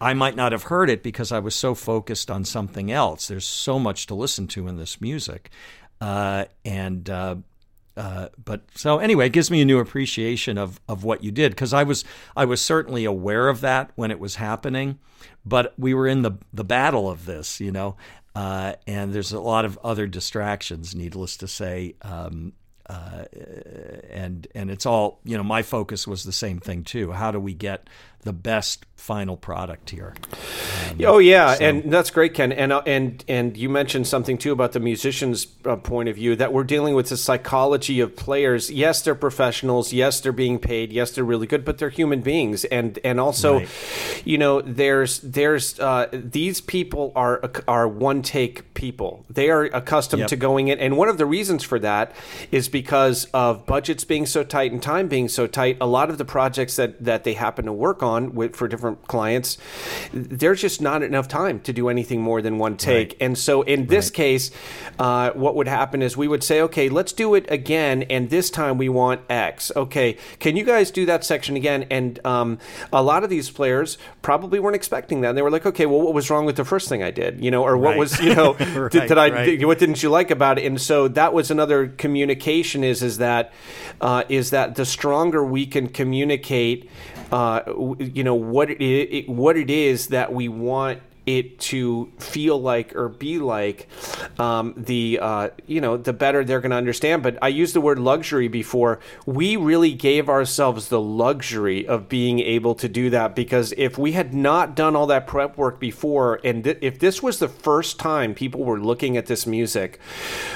[0.00, 3.28] I might not have heard it because I was so focused on something else.
[3.28, 5.50] There's so much to listen to in this music,
[6.00, 7.36] uh, and uh,
[7.96, 11.50] uh, but so anyway, it gives me a new appreciation of of what you did
[11.52, 12.04] because I was
[12.36, 15.00] I was certainly aware of that when it was happening,
[15.44, 17.96] but we were in the the battle of this, you know,
[18.36, 20.94] uh, and there's a lot of other distractions.
[20.94, 21.96] Needless to say.
[22.02, 22.52] Um,
[22.88, 23.24] uh,
[24.10, 25.42] and and it's all you know.
[25.42, 27.12] My focus was the same thing too.
[27.12, 27.88] How do we get
[28.22, 30.12] the best final product here.
[30.90, 31.64] Um, oh yeah, so.
[31.64, 32.52] and that's great, Ken.
[32.52, 36.36] And uh, and and you mentioned something too about the musician's uh, point of view
[36.36, 38.70] that we're dealing with the psychology of players.
[38.70, 39.92] Yes, they're professionals.
[39.92, 40.92] Yes, they're being paid.
[40.92, 42.64] Yes, they're really good, but they're human beings.
[42.66, 44.22] And and also, right.
[44.24, 49.24] you know, there's there's uh, these people are are one take people.
[49.30, 50.28] They are accustomed yep.
[50.30, 52.14] to going in, and one of the reasons for that
[52.50, 55.78] is because of budgets being so tight and time being so tight.
[55.80, 58.68] A lot of the projects that that they happen to work on on with, for
[58.68, 59.58] different clients,
[60.12, 63.10] there's just not enough time to do anything more than one take.
[63.10, 63.16] Right.
[63.20, 64.14] And so in this right.
[64.14, 64.50] case,
[64.98, 68.50] uh, what would happen is we would say, okay, let's do it again, and this
[68.50, 69.72] time we want X.
[69.74, 71.86] Okay, can you guys do that section again?
[71.90, 72.58] And um,
[72.92, 75.30] a lot of these players probably weren't expecting that.
[75.30, 77.42] And they were like, okay, well, what was wrong with the first thing I did?
[77.42, 77.98] You know, or what right.
[77.98, 78.54] was, you know,
[78.90, 80.66] did, did, I, what didn't you like about it?
[80.66, 83.52] And so that was another communication is, is that,
[84.00, 86.90] uh, is that the stronger we can communicate
[87.32, 87.62] uh,
[87.98, 92.96] you know what it, it, what it is that we want it to feel like
[92.96, 93.86] or be like,
[94.38, 97.22] um, the uh, you know the better they're going to understand.
[97.22, 98.98] But I used the word luxury before.
[99.26, 104.12] We really gave ourselves the luxury of being able to do that because if we
[104.12, 107.98] had not done all that prep work before, and th- if this was the first
[107.98, 110.00] time people were looking at this music,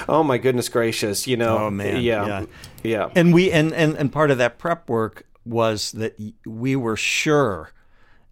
[0.09, 2.45] oh my goodness gracious, you know, oh man, yeah, yeah,
[2.83, 3.09] yeah.
[3.15, 6.17] and we and and and part of that prep work was that
[6.47, 7.73] we were sure,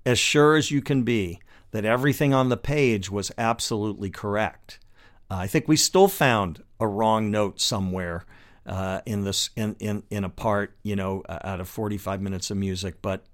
[0.07, 1.41] as sure as you can be,
[1.73, 4.79] that everything on the page was absolutely correct.
[5.31, 8.25] Uh, I think we still found a wrong note somewhere
[8.67, 12.57] uh, in this in, in in a part, you know, out of 45 minutes of
[12.57, 13.25] music, but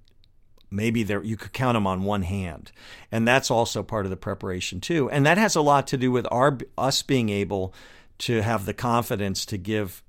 [0.71, 2.73] maybe there you could count them on one hand,
[3.11, 5.11] and that's also part of the preparation too.
[5.11, 7.75] And that has a lot to do with our us being able
[8.19, 10.03] to have the confidence to give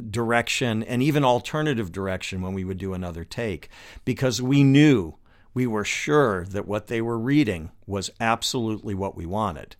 [0.00, 3.68] direction and even alternative direction when we would do another take
[4.04, 5.14] because we knew,
[5.54, 9.76] we were sure that what they were reading was absolutely what we wanted.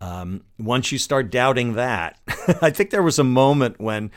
[0.00, 2.18] Um, once you start doubting that,
[2.62, 4.10] I think there was a moment when,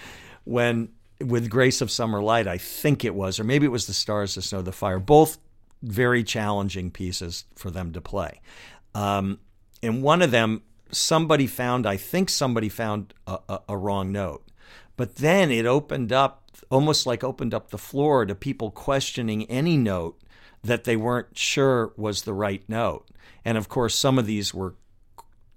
[0.43, 0.89] when
[1.19, 4.35] with Grace of Summer Light, I think it was, or maybe it was The Stars,
[4.35, 5.37] the Snow, the Fire, both
[5.81, 8.41] very challenging pieces for them to play.
[8.93, 9.39] Um,
[9.81, 14.43] and one of them, somebody found, I think somebody found a, a, a wrong note.
[15.01, 19.75] But then it opened up, almost like opened up the floor to people questioning any
[19.75, 20.21] note
[20.63, 23.07] that they weren't sure was the right note.
[23.43, 24.75] And of course, some of these were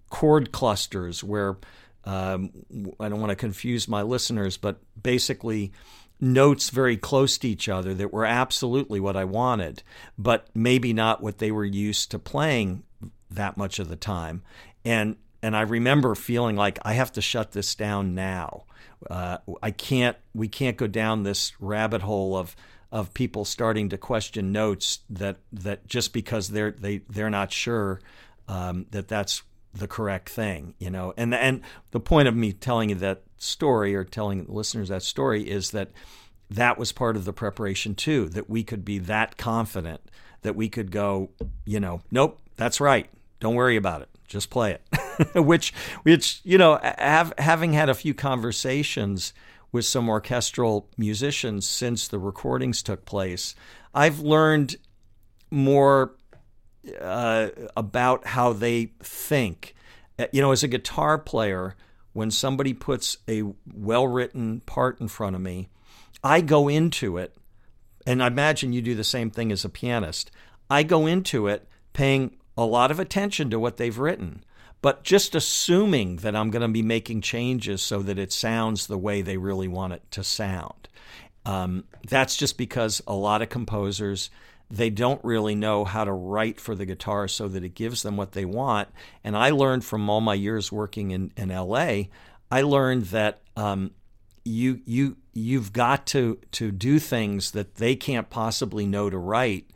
[0.09, 1.59] chord clusters where
[2.07, 2.53] um,
[2.99, 5.73] I don't want to confuse my listeners, but basically
[6.19, 9.83] notes very close to each other that were absolutely what I wanted,
[10.17, 12.83] but maybe not what they were used to playing
[13.31, 14.43] that much of the time.
[14.87, 18.65] And and I remember feeling like I have to shut this down now.
[19.11, 20.17] Uh, I can't.
[20.35, 22.57] We can't go down this rabbit hole of
[22.91, 28.01] of people starting to question notes that that just because they're they they're not sure
[28.49, 29.43] um, that that's
[29.75, 31.13] the correct thing, you know.
[31.19, 35.43] And and the point of me telling you that story or telling listeners that story
[35.43, 35.91] is that
[36.49, 38.31] that was part of the preparation too.
[38.31, 40.01] That we could be that confident
[40.41, 41.29] that we could go,
[41.67, 43.11] you know, nope, that's right.
[43.41, 44.09] Don't worry about it.
[44.27, 44.83] Just play it.
[45.35, 45.73] which
[46.03, 49.33] which you know have, having had a few conversations
[49.73, 53.55] with some orchestral musicians since the recordings took place
[53.95, 54.77] i've learned
[55.51, 56.15] more
[57.01, 59.75] uh, about how they think
[60.19, 61.77] uh, you know as a guitar player
[62.13, 65.69] when somebody puts a well-written part in front of me
[66.23, 67.35] i go into it
[68.07, 70.31] and i imagine you do the same thing as a pianist
[70.71, 74.45] i go into it paying a lot of attention to what they've written
[74.85, 78.99] but just assuming that I'm going to be making changes so that it sounds the
[78.99, 80.91] way they really want it to sound.
[81.47, 84.29] Um, that's just because a lot of composers
[84.71, 88.19] they don't really know how to write for the guitar so that it gives them
[88.19, 88.91] what they want.
[89.23, 92.05] And I learned from all my years working in, in LA,
[92.51, 93.93] I learned that um,
[94.45, 99.71] you you you've got to to do things that they can't possibly know to write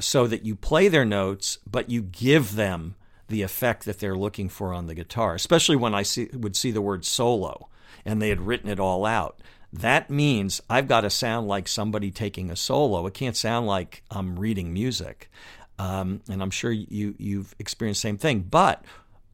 [0.00, 2.94] so that you play their notes, but you give them
[3.28, 6.70] the effect that they're looking for on the guitar, especially when I see, would see
[6.70, 7.68] the word solo
[8.04, 9.40] and they had written it all out.
[9.72, 13.06] That means I've got to sound like somebody taking a solo.
[13.06, 15.30] It can't sound like I'm reading music.
[15.78, 18.40] Um, and I'm sure you, you've experienced the same thing.
[18.40, 18.82] But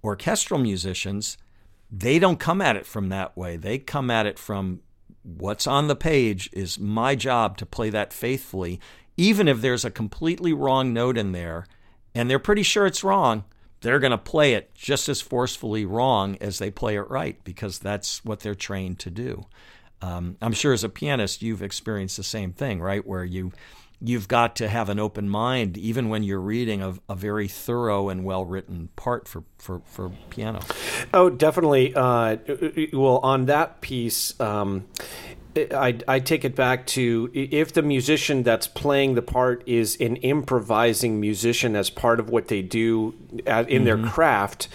[0.02, 1.38] orchestral musicians,
[1.90, 3.56] they don't come at it from that way.
[3.56, 4.80] They come at it from
[5.22, 8.80] what's on the page is my job to play that faithfully,
[9.16, 11.66] even if there's a completely wrong note in there
[12.14, 13.44] and they're pretty sure it's wrong
[13.84, 17.78] they're going to play it just as forcefully wrong as they play it right because
[17.78, 19.44] that's what they're trained to do.
[20.00, 23.06] Um, I'm sure as a pianist you've experienced the same thing, right?
[23.06, 23.52] Where you
[24.00, 28.08] you've got to have an open mind even when you're reading a, a very thorough
[28.08, 30.60] and well written part for, for, for piano.
[31.12, 31.94] Oh, definitely.
[31.94, 32.38] Uh,
[32.92, 34.38] well, on that piece.
[34.40, 34.86] Um,
[35.56, 40.16] I, I take it back to if the musician that's playing the part is an
[40.16, 43.84] improvising musician as part of what they do in mm-hmm.
[43.84, 44.68] their craft,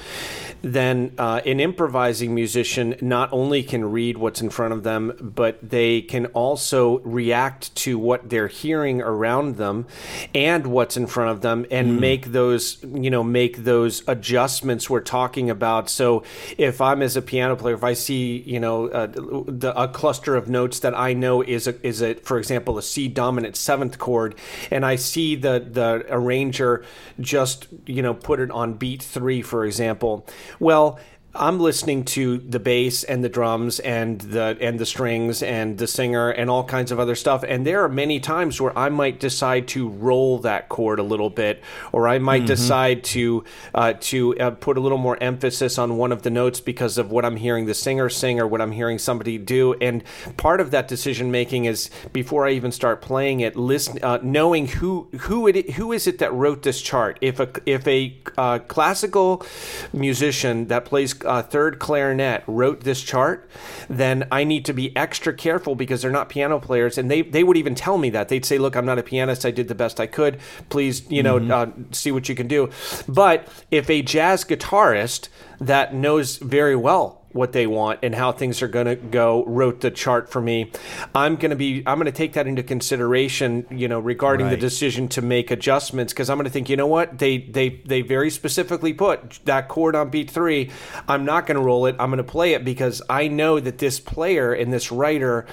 [0.62, 5.58] then uh, an improvising musician not only can read what's in front of them, but
[5.68, 9.88] they can also react to what they're hearing around them
[10.36, 12.00] and what's in front of them and mm.
[12.00, 15.90] make those, you know, make those adjustments we're talking about.
[15.90, 16.24] So
[16.58, 20.36] if I'm as a piano player, if I see, you know, uh, the, a cluster
[20.36, 23.98] of notes that I know is a, is a, for example, a C dominant seventh
[24.00, 24.36] chord,
[24.72, 26.84] and I see the the arranger
[27.20, 30.28] just, you know, put it on beat three, for example
[30.60, 31.00] well,
[31.36, 35.86] I'm listening to the bass and the drums and the and the strings and the
[35.86, 37.44] singer and all kinds of other stuff.
[37.48, 41.30] And there are many times where I might decide to roll that chord a little
[41.30, 41.62] bit,
[41.92, 42.48] or I might mm-hmm.
[42.48, 43.44] decide to
[43.76, 47.12] uh, to uh, put a little more emphasis on one of the notes because of
[47.12, 49.76] what I'm hearing the singer sing or what I'm hearing somebody do.
[49.76, 50.04] And
[50.38, 54.66] part of that decision making is before I even start playing it, listen, uh, knowing
[54.68, 57.20] who who it who is it that wrote this chart.
[57.22, 59.46] If a if a uh, classical
[59.94, 63.50] musician that plays uh, third clarinet wrote this chart,
[63.90, 67.44] then I need to be extra careful because they're not piano players, and they they
[67.44, 69.46] would even tell me that they'd say, "Look, I'm not a pianist.
[69.46, 70.40] I did the best I could.
[70.70, 71.52] Please, you know, mm-hmm.
[71.52, 72.70] uh, see what you can do."
[73.08, 78.62] But if a jazz guitarist that knows very well what they want and how things
[78.62, 80.72] are going to go wrote the chart for me.
[81.14, 84.52] I'm going to be i'm going to take that into consideration you know regarding right.
[84.52, 87.18] the decision to make adjustments because i'm going to think you know what?
[87.20, 90.70] They they they very specifically put that chord on beat 3
[91.08, 91.96] i'm not going to roll it.
[92.00, 95.46] I'm going to play it because i know that this player and this writer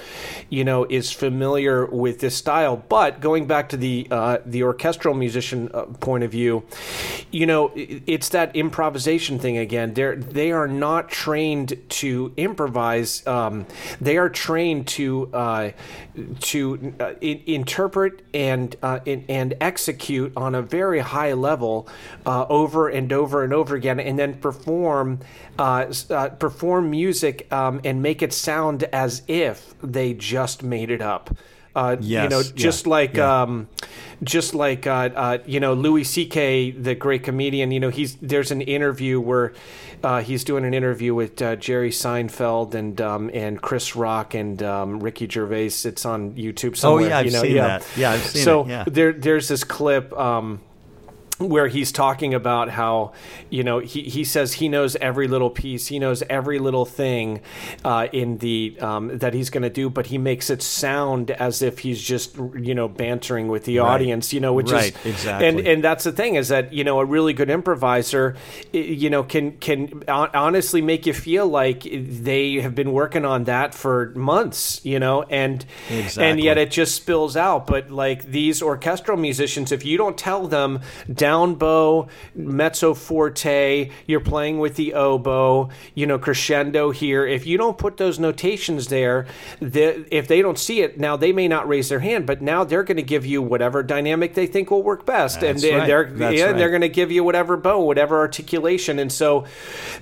[0.49, 2.77] you know is familiar with this style.
[2.77, 6.63] But going back to the uh, the orchestral musician uh, point of view
[7.31, 9.93] you know it's that improvisation thing again.
[9.93, 13.25] They're they are not trained to improvise.
[13.25, 13.65] Um,
[14.01, 15.71] they are trained to uh,
[16.41, 21.87] to uh, in, interpret and uh, in, and execute on a very high level
[22.25, 25.19] uh, over and over and over again, and then perform
[25.59, 31.01] uh, uh, perform music um, and make it sound as if they just made it
[31.01, 31.35] up.
[31.99, 33.41] Yes, you know, just yeah, like yeah.
[33.41, 33.69] Um,
[34.23, 37.71] just like uh, uh, you know Louis C.K., the great comedian.
[37.71, 39.53] You know, he's there's an interview where
[40.03, 44.61] uh, he's doing an interview with uh, Jerry Seinfeld and um, and Chris Rock and
[44.63, 45.85] um, Ricky Gervais.
[45.85, 47.05] It's on YouTube somewhere.
[47.05, 47.67] Oh yeah, I've you know, seen yeah.
[47.67, 47.87] that.
[47.95, 48.69] Yeah, I've seen so it.
[48.69, 48.83] Yeah.
[48.87, 50.13] there there's this clip.
[50.17, 50.61] Um,
[51.39, 53.13] where he's talking about how
[53.49, 57.41] you know he, he says he knows every little piece he knows every little thing
[57.85, 61.61] uh, in the um, that he's going to do but he makes it sound as
[61.61, 63.87] if he's just you know bantering with the right.
[63.87, 66.83] audience you know which right, is exactly and and that's the thing is that you
[66.83, 68.35] know a really good improviser
[68.73, 73.75] you know can can honestly make you feel like they have been working on that
[73.75, 76.23] for months you know and exactly.
[76.23, 80.47] and yet it just spills out but like these orchestral musicians if you don't tell
[80.47, 80.79] them
[81.13, 87.25] down bow, mezzo forte, you're playing with the oboe, you know, crescendo here.
[87.25, 89.27] If you don't put those notations there,
[89.59, 92.63] the, if they don't see it, now they may not raise their hand, but now
[92.63, 95.41] they're going to give you whatever dynamic they think will work best.
[95.41, 95.79] That's and, right.
[95.81, 96.57] and they're, that's yeah, right.
[96.57, 98.99] they're going to give you whatever bow, whatever articulation.
[98.99, 99.45] And so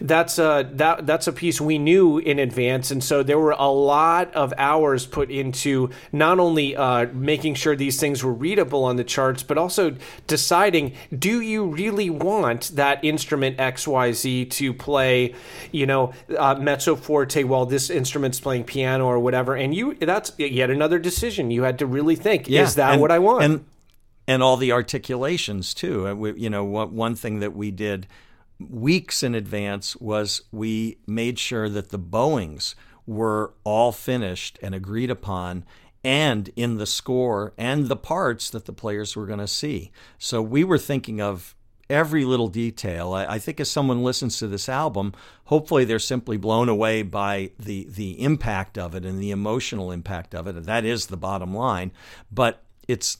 [0.01, 2.91] that's a, that, that's a piece we knew in advance.
[2.91, 7.75] And so there were a lot of hours put into not only uh, making sure
[7.75, 9.95] these things were readable on the charts, but also
[10.27, 15.33] deciding do you really want that instrument XYZ to play,
[15.71, 19.55] you know, uh, mezzo forte while this instrument's playing piano or whatever?
[19.55, 22.47] And you, that's yet another decision you had to really think.
[22.47, 23.43] Yeah, is that and, what I want?
[23.43, 23.65] And
[24.27, 26.07] and all the articulations too.
[26.07, 28.07] Uh, you know, one thing that we did
[28.59, 35.11] weeks in advance was we made sure that the bowings were all finished and agreed
[35.11, 35.63] upon
[36.05, 39.91] and in the score and the parts that the players were going to see.
[40.19, 41.55] So we were thinking of
[41.89, 43.13] every little detail.
[43.13, 45.13] I, I, think as someone listens to this album,
[45.45, 50.35] hopefully they're simply blown away by the the impact of it and the emotional impact
[50.35, 50.63] of it.
[50.65, 51.91] That is the bottom line.
[52.31, 53.17] But it's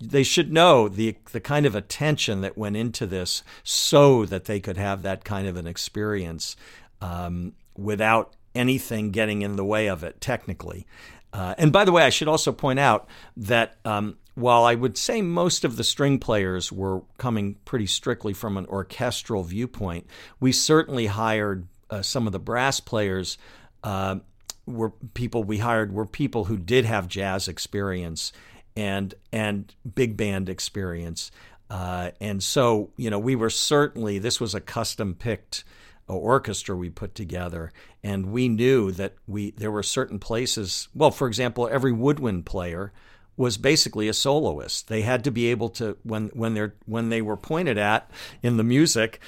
[0.00, 4.60] they should know the the kind of attention that went into this so that they
[4.60, 6.54] could have that kind of an experience
[7.00, 10.86] um, without anything getting in the way of it technically.
[11.32, 14.96] Uh, and by the way, I should also point out that um, while I would
[14.98, 20.06] say most of the string players were coming pretty strictly from an orchestral viewpoint,
[20.40, 23.38] we certainly hired uh, some of the brass players.
[23.82, 24.16] Uh,
[24.64, 28.32] were people we hired were people who did have jazz experience
[28.76, 31.30] and and big band experience,
[31.68, 35.64] uh, and so you know we were certainly this was a custom picked
[36.08, 37.72] orchestra we put together,
[38.02, 40.88] and we knew that we there were certain places.
[40.94, 42.92] Well, for example, every woodwind player
[43.36, 44.88] was basically a soloist.
[44.88, 48.10] They had to be able to when when they when they were pointed at
[48.42, 49.20] in the music,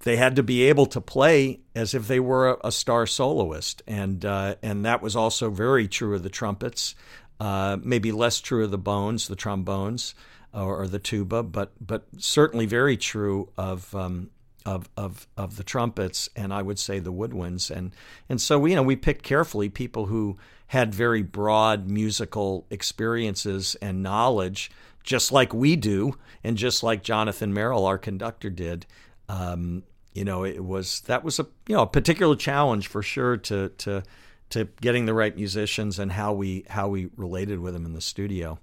[0.00, 3.82] they had to be able to play as if they were a, a star soloist,
[3.86, 6.94] and uh, and that was also very true of the trumpets.
[7.40, 10.14] Uh, maybe less true of the bones, the trombones,
[10.52, 14.30] or, or, the tuba, but but certainly very true of um,
[14.64, 17.70] of, of, of the trumpets and I would say the woodwinds.
[17.70, 17.92] And,
[18.28, 20.38] and so, you know, we picked carefully people who
[20.68, 24.70] had very broad musical experiences and knowledge,
[25.02, 28.86] just like we do, and just like Jonathan Merrill, our conductor, did.
[29.28, 29.84] Um,
[30.14, 33.68] you know, it was that was a you know a particular challenge for sure to
[33.68, 34.02] to
[34.50, 38.00] to getting the right musicians and how we how we related with them in the
[38.00, 38.58] studio.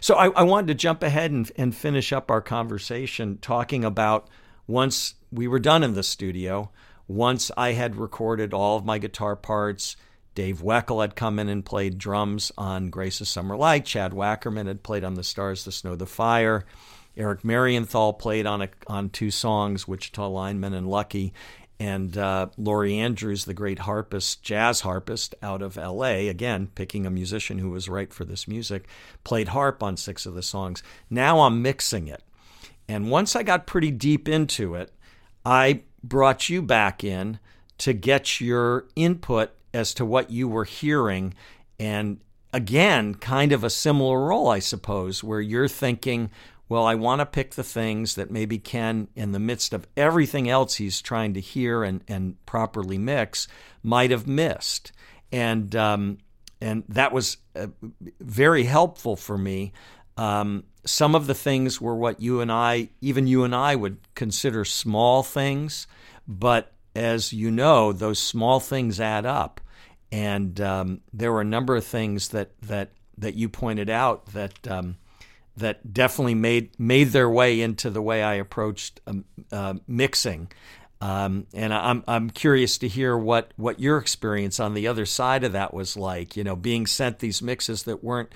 [0.00, 4.28] So I, I wanted to jump ahead and, and finish up our conversation talking about
[4.66, 6.70] once we were done in the studio,
[7.08, 9.96] once I had recorded all of my guitar parts,
[10.34, 13.84] Dave Weckl had come in and played drums on Grace's Summer Light.
[13.84, 16.64] Chad Wackerman had played on The Stars, the Snow, the Fire.
[17.16, 21.34] Eric Marienthal played on a, on two songs, Wichita Lineman and Lucky.
[21.78, 27.10] And uh, Lori Andrews, the great harpist, jazz harpist out of LA, again, picking a
[27.10, 28.86] musician who was right for this music,
[29.24, 30.82] played harp on six of the songs.
[31.10, 32.22] Now I'm mixing it.
[32.88, 34.92] And once I got pretty deep into it,
[35.44, 37.38] I brought you back in
[37.78, 41.34] to get your input as to what you were hearing.
[41.78, 42.20] And
[42.52, 46.30] again, kind of a similar role, I suppose, where you're thinking,
[46.68, 50.48] well, I want to pick the things that maybe Ken, in the midst of everything
[50.48, 53.48] else he's trying to hear and, and properly mix,
[53.82, 54.92] might have missed.
[55.30, 56.18] And, um,
[56.60, 57.66] and that was uh,
[58.20, 59.72] very helpful for me.
[60.16, 63.98] Um, some of the things were what you and I, even you and I, would
[64.14, 65.86] consider small things,
[66.26, 69.60] but as you know, those small things add up.
[70.10, 74.68] And um, there were a number of things that that that you pointed out that
[74.68, 74.96] um,
[75.56, 80.50] that definitely made made their way into the way I approached um, uh, mixing.
[81.00, 85.44] Um, and I'm I'm curious to hear what what your experience on the other side
[85.44, 86.36] of that was like.
[86.36, 88.32] You know, being sent these mixes that weren't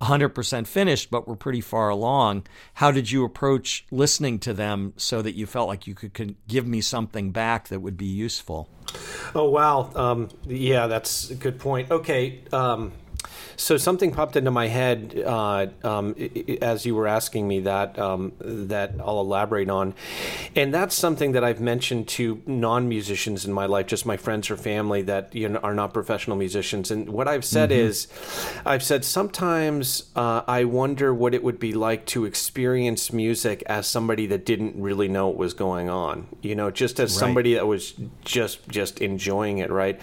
[0.00, 2.46] 100% finished, but were pretty far along.
[2.74, 6.36] How did you approach listening to them so that you felt like you could, could
[6.48, 8.68] give me something back that would be useful?
[9.34, 9.90] Oh, wow.
[9.94, 11.90] Um, yeah, that's a good point.
[11.90, 12.40] Okay.
[12.52, 12.92] Um,
[13.60, 16.14] so something popped into my head uh, um,
[16.62, 19.94] as you were asking me that um, that I'll elaborate on,
[20.56, 24.56] and that's something that I've mentioned to non-musicians in my life, just my friends or
[24.56, 26.90] family that you know, are not professional musicians.
[26.90, 27.80] And what I've said mm-hmm.
[27.80, 28.08] is,
[28.64, 33.86] I've said sometimes uh, I wonder what it would be like to experience music as
[33.86, 36.26] somebody that didn't really know what was going on.
[36.40, 37.20] You know, just as right.
[37.20, 37.92] somebody that was
[38.24, 40.00] just just enjoying it, right?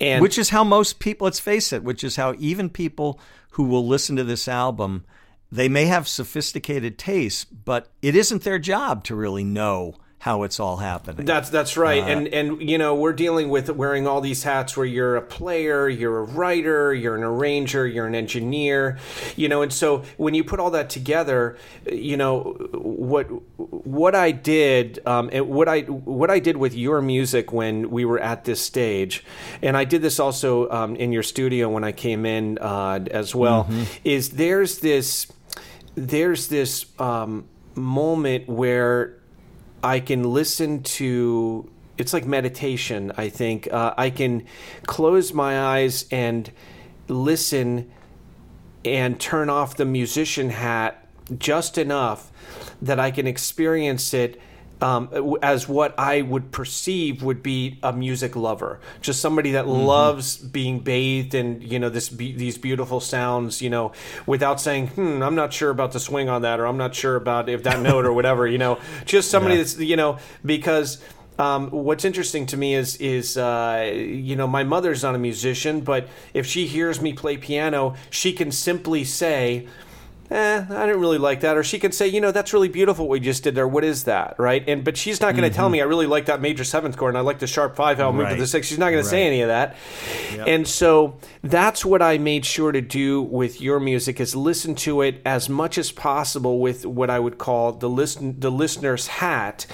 [0.00, 1.26] And which is how most people.
[1.26, 1.82] Let's face it.
[1.82, 3.18] Which is how even people
[3.52, 5.06] who will listen to this album,
[5.50, 9.94] they may have sophisticated tastes, but it isn't their job to really know
[10.26, 11.24] how it's all happening.
[11.24, 12.02] That's that's right.
[12.02, 15.22] Uh, and and you know, we're dealing with wearing all these hats where you're a
[15.22, 18.98] player, you're a writer, you're an arranger, you're an engineer,
[19.36, 21.56] you know, and so when you put all that together,
[21.88, 22.40] you know,
[22.72, 27.88] what what I did um, and what I what I did with your music when
[27.90, 29.24] we were at this stage,
[29.62, 33.32] and I did this also um, in your studio when I came in uh, as
[33.32, 33.84] well, mm-hmm.
[34.02, 35.28] is there's this
[35.94, 37.46] there's this um,
[37.76, 39.15] moment where
[39.86, 43.72] I can listen to it's like meditation i think.
[43.72, 44.44] Uh, i can
[44.84, 46.50] close my eyes and
[47.08, 47.90] listen
[48.84, 51.06] and turn off the musician hat
[51.38, 52.30] just enough
[52.80, 54.40] that I can experience it
[54.80, 59.86] um, as what I would perceive would be a music lover, just somebody that mm-hmm.
[59.86, 63.92] loves being bathed in you know this be- these beautiful sounds, you know,
[64.26, 67.16] without saying, "Hmm, I'm not sure about the swing on that," or "I'm not sure
[67.16, 69.62] about if that note or whatever," you know, just somebody yeah.
[69.62, 71.02] that's you know because.
[71.38, 75.82] Um, what's interesting to me is is uh, you know my mother's not a musician,
[75.82, 79.68] but if she hears me play piano, she can simply say,
[80.30, 81.56] eh, I didn't really like that.
[81.56, 83.68] Or she could say, you know, that's really beautiful what we just did there.
[83.68, 84.36] What is that?
[84.38, 84.64] Right.
[84.68, 85.56] And but she's not going to mm-hmm.
[85.56, 87.98] tell me I really like that major seventh chord and I like the sharp five
[87.98, 88.66] how it moved to the six.
[88.66, 89.02] She's not going right.
[89.02, 89.76] to say any of that.
[90.34, 90.46] Yep.
[90.48, 95.02] And so that's what I made sure to do with your music is listen to
[95.02, 99.66] it as much as possible with what I would call the listen the listener's hat.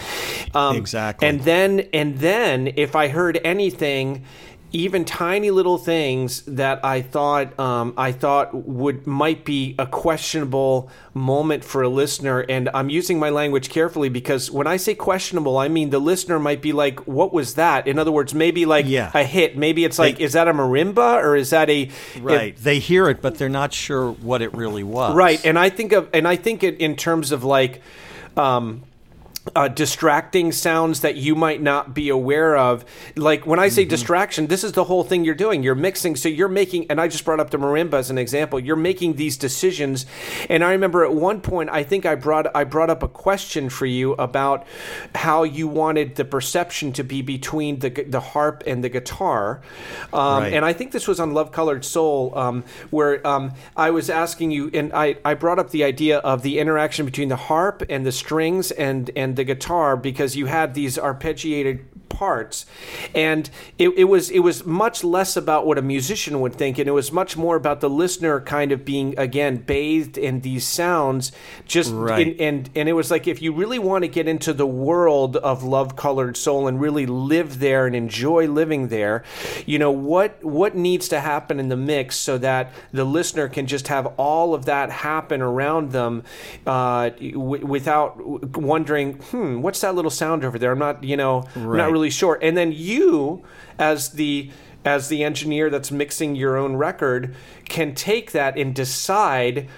[0.54, 1.28] Um, exactly.
[1.28, 4.24] And then and then if I heard anything
[4.72, 10.90] even tiny little things that I thought um, I thought would might be a questionable
[11.14, 15.58] moment for a listener, and I'm using my language carefully because when I say questionable,
[15.58, 18.86] I mean the listener might be like, "What was that?" In other words, maybe like
[18.88, 19.10] yeah.
[19.14, 19.56] a hit.
[19.56, 23.08] Maybe it's like, they, "Is that a marimba or is that a right?" they hear
[23.08, 25.14] it, but they're not sure what it really was.
[25.14, 27.82] Right, and I think of and I think it in terms of like.
[28.34, 28.84] Um,
[29.56, 32.84] uh, distracting sounds that you might not be aware of.
[33.16, 33.90] Like when I say mm-hmm.
[33.90, 35.62] distraction, this is the whole thing you're doing.
[35.62, 38.60] You're mixing, so you're making, and I just brought up the marimba as an example.
[38.60, 40.06] You're making these decisions,
[40.48, 43.68] and I remember at one point, I think I brought I brought up a question
[43.68, 44.66] for you about
[45.14, 49.60] how you wanted the perception to be between the the harp and the guitar,
[50.12, 50.52] um, right.
[50.52, 54.52] and I think this was on Love Colored Soul, um, where um, I was asking
[54.52, 58.06] you, and I I brought up the idea of the interaction between the harp and
[58.06, 62.66] the strings and and the guitar because you had these arpeggiated parts
[63.14, 66.88] and it, it, was it was much less about what a musician would think and
[66.88, 71.32] it was much more about the listener kind of being again bathed in these sounds
[71.66, 72.28] just right.
[72.28, 75.36] in, and and it was like if you really want to get into the world
[75.38, 79.24] of love colored soul and really live there and enjoy living there
[79.66, 83.66] you know what what needs to happen in the mix so that the listener can
[83.66, 86.22] just have all of that happen around them
[86.66, 90.72] uh, w- without wondering hmm, what's that little sound over there?
[90.72, 91.56] I'm not, you know, right.
[91.56, 92.38] I'm not really sure.
[92.42, 93.44] And then you,
[93.78, 94.50] as the
[94.84, 97.34] as the engineer that's mixing your own record,
[97.66, 99.68] can take that and decide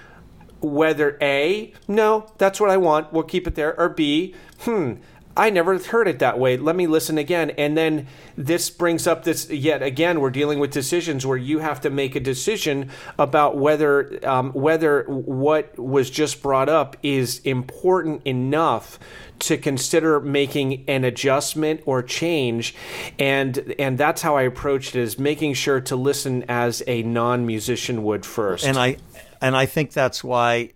[0.61, 4.93] whether A, no, that's what I want, we'll keep it there, or B, hmm,
[5.37, 6.55] I never heard it that way.
[6.57, 7.49] Let me listen again.
[7.51, 8.07] And then
[8.37, 10.21] this brings up this yet again.
[10.21, 15.03] We're dealing with decisions where you have to make a decision about whether um, whether
[15.03, 18.97] what was just brought up is important enough
[19.37, 22.73] to consider making an adjustment or change
[23.19, 28.03] and and that's how I approached it is making sure to listen as a non-musician
[28.03, 28.95] would first and I
[29.41, 30.71] and I think that's why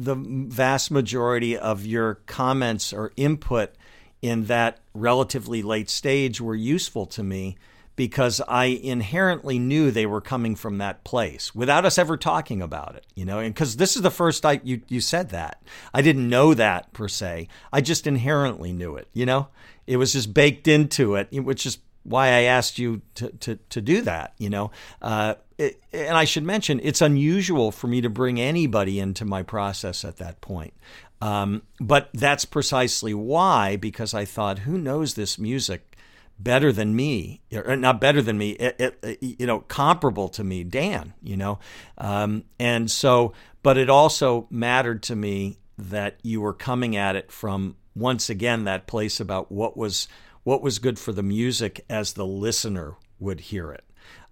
[0.00, 3.74] the vast majority of your comments or input
[4.22, 7.56] in that relatively late stage were useful to me
[7.96, 12.94] because I inherently knew they were coming from that place without us ever talking about
[12.96, 15.62] it, you know, and because this is the first I you you said that.
[15.92, 17.48] I didn't know that per se.
[17.72, 19.48] I just inherently knew it, you know.
[19.86, 23.80] It was just baked into it, which is why I asked you to to, to
[23.82, 24.70] do that, you know.
[25.02, 29.42] Uh, it, and I should mention, it's unusual for me to bring anybody into my
[29.42, 30.74] process at that point.
[31.20, 35.96] Um, but that's precisely why, because I thought, who knows this music
[36.38, 40.64] better than me, or not better than me, it, it, you know, comparable to me,
[40.64, 41.58] Dan, you know.
[41.98, 47.30] Um, and so, but it also mattered to me that you were coming at it
[47.30, 50.08] from once again that place about what was
[50.42, 53.84] what was good for the music as the listener would hear it.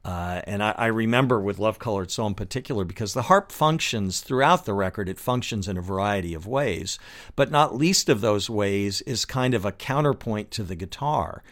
[0.08, 4.22] Uh, and I, I, remember with Love Colored Soul in particular because the harp functions
[4.22, 6.98] throughout the record, it functions in a variety of ways.
[7.36, 11.42] But not least of those ways is kind of a counterpoint to the guitar.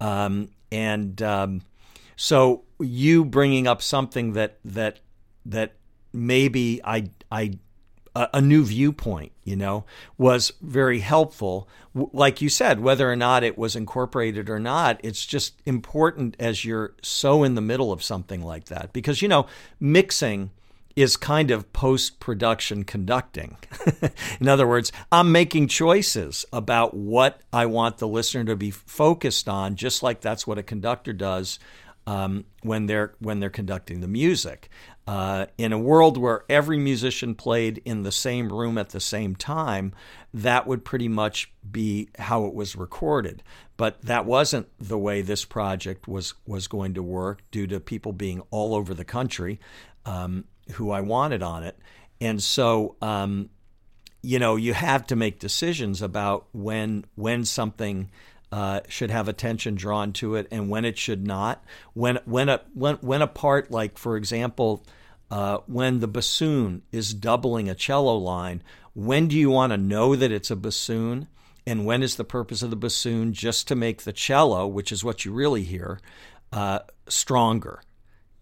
[0.00, 1.62] Um, and um,
[2.14, 5.00] so you bringing up something that, that,
[5.44, 5.72] that
[6.12, 7.58] maybe I, I
[8.32, 9.84] a, new viewpoint, you know,
[10.16, 11.68] was very helpful.
[11.94, 16.64] like you said, whether or not it was incorporated or not, it's just important as
[16.64, 18.92] you're so in the middle of something like that.
[18.92, 19.46] Because, you know,
[19.80, 20.50] mixing
[20.94, 23.58] is kind of post production conducting.
[24.40, 29.48] in other words, I'm making choices about what I want the listener to be focused
[29.48, 31.58] on, just like that's what a conductor does
[32.06, 34.70] um, when they're when they're conducting the music.
[35.06, 39.36] Uh, in a world where every musician played in the same room at the same
[39.36, 39.92] time,
[40.34, 43.42] that would pretty much be how it was recorded.
[43.76, 48.12] But that wasn't the way this project was was going to work due to people
[48.12, 49.60] being all over the country
[50.04, 51.78] um, who I wanted on it.
[52.20, 53.50] and so um,
[54.22, 58.10] you know you have to make decisions about when when something
[58.52, 61.64] uh, should have attention drawn to it and when it should not.
[61.94, 64.84] When when a when when a part like for example,
[65.30, 68.62] uh, when the bassoon is doubling a cello line,
[68.94, 71.28] when do you want to know that it's a bassoon?
[71.66, 75.02] And when is the purpose of the bassoon just to make the cello, which is
[75.02, 76.00] what you really hear,
[76.52, 77.82] uh, stronger?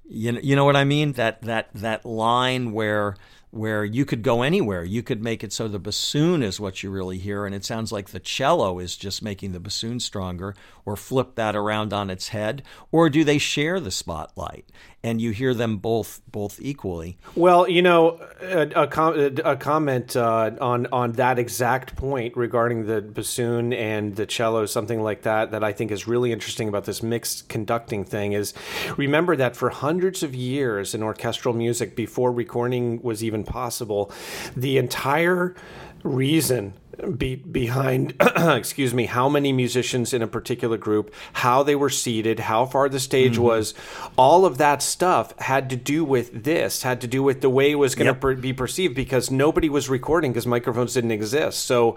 [0.07, 1.12] You know, you know what I mean?
[1.12, 3.16] That that that line where
[3.55, 4.82] where you could go anywhere.
[4.82, 7.93] You could make it so the bassoon is what you really hear, and it sounds
[7.93, 12.28] like the cello is just making the bassoon stronger, or flip that around on its
[12.28, 14.66] head, or do they share the spotlight?
[15.05, 17.18] And you hear them both both equally.
[17.36, 22.86] Well, you know, a, a, com- a comment uh, on on that exact point regarding
[22.86, 26.86] the bassoon and the cello, something like that, that I think is really interesting about
[26.86, 28.55] this mixed conducting thing is,
[28.96, 34.11] remember that for hundreds of years in orchestral music, before recording was even possible,
[34.57, 35.55] the entire
[36.02, 36.72] reason
[37.16, 42.40] be, behind, excuse me, how many musicians in a particular group, how they were seated,
[42.40, 43.42] how far the stage mm-hmm.
[43.42, 43.74] was,
[44.16, 47.70] all of that stuff had to do with this, had to do with the way
[47.70, 48.20] it was going to yep.
[48.20, 51.64] per- be perceived because nobody was recording because microphones didn't exist.
[51.64, 51.97] So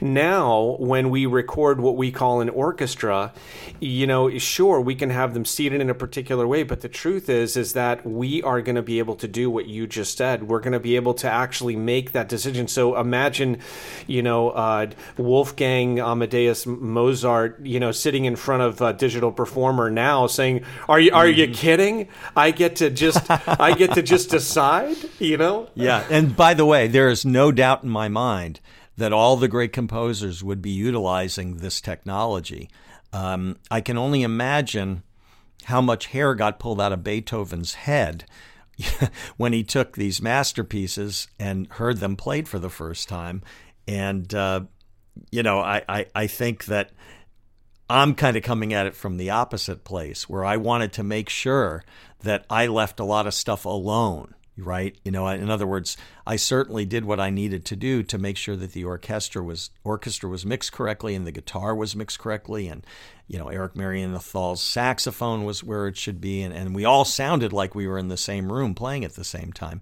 [0.00, 3.32] now when we record what we call an orchestra,
[3.80, 7.28] you know, sure, we can have them seated in a particular way, but the truth
[7.28, 10.48] is, is that we are going to be able to do what you just said.
[10.48, 12.68] We're going to be able to actually make that decision.
[12.68, 13.58] So imagine,
[14.06, 19.30] you know, know, uh, Wolfgang Amadeus Mozart, you know, sitting in front of a digital
[19.30, 21.54] performer now saying, "Are you are you mm-hmm.
[21.54, 22.08] kidding?
[22.36, 25.68] I get to just I get to just decide," you know?
[25.74, 28.60] Yeah, and by the way, there is no doubt in my mind
[28.96, 32.68] that all the great composers would be utilizing this technology.
[33.12, 35.02] Um, I can only imagine
[35.64, 38.24] how much hair got pulled out of Beethoven's head
[39.36, 43.42] when he took these masterpieces and heard them played for the first time
[43.86, 44.62] and, uh,
[45.30, 46.90] you know, I, I, I think that
[47.90, 51.28] I'm kind of coming at it from the opposite place where I wanted to make
[51.28, 51.84] sure
[52.20, 54.96] that I left a lot of stuff alone right?
[55.04, 58.36] You know in other words i certainly did what i needed to do to make
[58.36, 62.68] sure that the orchestra was orchestra was mixed correctly and the guitar was mixed correctly
[62.68, 62.86] and
[63.26, 66.42] you know eric marienthal's saxophone was where it should be.
[66.42, 69.24] And, and we all sounded like we were in the same room playing at the
[69.24, 69.80] same time.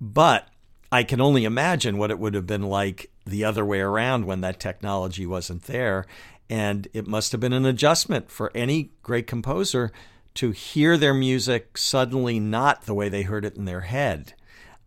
[0.00, 0.48] But
[0.92, 4.40] i can only imagine what it would have been like the other way around when
[4.40, 6.06] that technology wasn't there.
[6.50, 9.92] And it must have been an adjustment for any great composer
[10.34, 14.34] to hear their music suddenly not the way they heard it in their head.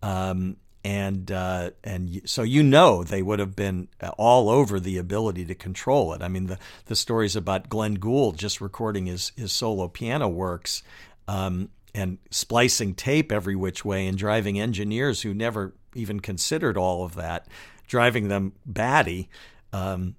[0.01, 3.87] Um, and uh, and so you know they would have been
[4.19, 6.21] all over the ability to control it.
[6.21, 10.83] I mean the the stories about Glenn Gould just recording his his solo piano works
[11.27, 17.03] um, and splicing tape every which way and driving engineers who never even considered all
[17.03, 17.47] of that
[17.87, 19.29] driving them batty
[19.73, 20.15] um,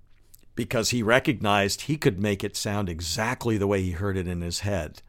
[0.55, 4.41] because he recognized he could make it sound exactly the way he heard it in
[4.41, 5.03] his head,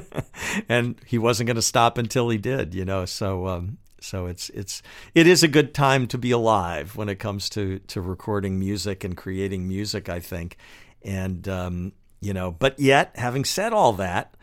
[0.68, 2.74] and he wasn't going to stop until he did.
[2.74, 4.82] You know, so um, so it's it's
[5.14, 9.02] it is a good time to be alive when it comes to to recording music
[9.02, 10.08] and creating music.
[10.08, 10.58] I think,
[11.02, 14.34] and um, you know, but yet, having said all that.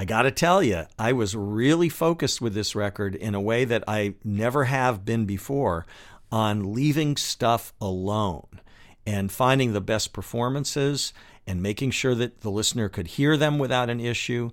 [0.00, 3.66] I got to tell you, I was really focused with this record in a way
[3.66, 5.84] that I never have been before
[6.32, 8.62] on leaving stuff alone
[9.04, 11.12] and finding the best performances
[11.46, 14.52] and making sure that the listener could hear them without an issue,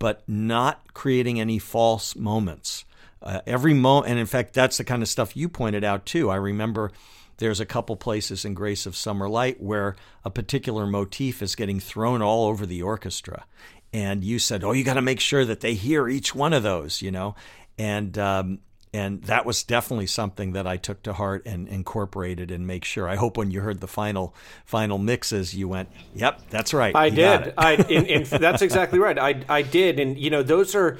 [0.00, 2.84] but not creating any false moments.
[3.22, 6.28] Uh, every moment, and in fact, that's the kind of stuff you pointed out too.
[6.28, 6.90] I remember
[7.36, 9.94] there's a couple places in Grace of Summer Light where
[10.24, 13.44] a particular motif is getting thrown all over the orchestra.
[13.92, 16.62] And you said, Oh, you got to make sure that they hear each one of
[16.62, 17.34] those, you know?
[17.78, 18.58] And um,
[18.92, 23.08] and that was definitely something that I took to heart and incorporated and make sure.
[23.08, 24.34] I hope when you heard the final
[24.64, 27.52] final mixes, you went, "Yep, that's right." I did.
[27.58, 29.18] I in, in, that's exactly right.
[29.18, 30.98] I I did, and you know those are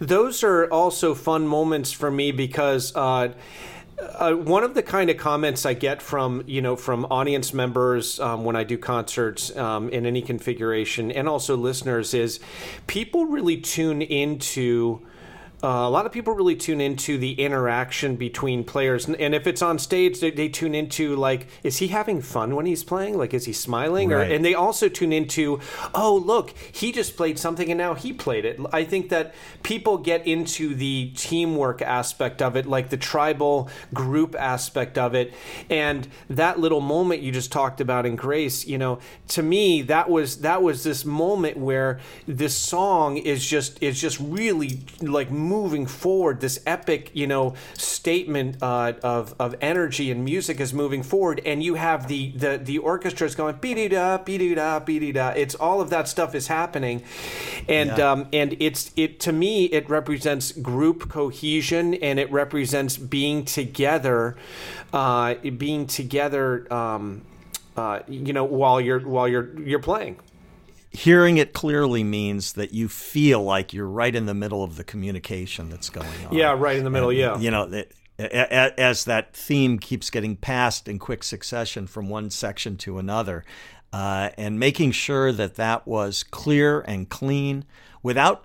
[0.00, 2.94] those are also fun moments for me because.
[2.94, 3.32] Uh,
[4.00, 8.18] uh, one of the kind of comments I get from you know from audience members
[8.20, 12.40] um, when I do concerts um, in any configuration, and also listeners, is
[12.86, 15.00] people really tune into
[15.62, 19.60] uh, a lot of people really tune into the interaction between players, and if it's
[19.60, 23.16] on stage, they, they, tune into like, is he having fun when he's playing?
[23.16, 24.08] Like, is he smiling?
[24.08, 24.30] Right.
[24.30, 25.60] Or, and they also tune into,
[25.94, 28.58] oh, look, he just played something and now he played it.
[28.72, 34.34] I think that people get into the teamwork aspect of it, like the tribal group
[34.38, 35.34] aspect of it,
[35.68, 38.66] and that little moment you just talked about in Grace.
[38.66, 38.98] You know,
[39.28, 44.18] to me, that was that was this moment where this song is just is just
[44.20, 46.40] really like moving forward.
[46.40, 51.62] This epic, you know, statement uh, of of energy and music is moving forward, and
[51.62, 55.30] you have the the the orchestra is going beat da beat da beat da.
[55.30, 57.02] It's all of that stuff is happening,
[57.68, 58.12] and yeah.
[58.12, 64.36] um, and it's it to me it represents group cohesion and it represents being together,
[64.92, 66.72] uh, being together.
[66.72, 67.22] Um,
[67.76, 70.16] uh, you know, while you're while you're you're playing
[70.90, 74.84] hearing it clearly means that you feel like you're right in the middle of the
[74.84, 76.34] communication that's going on.
[76.34, 77.10] Yeah, right in the middle.
[77.10, 82.08] And, yeah, you know, that, as that theme keeps getting passed in quick succession from
[82.08, 83.44] one section to another,
[83.92, 87.64] uh, and making sure that that was clear and clean
[88.02, 88.44] without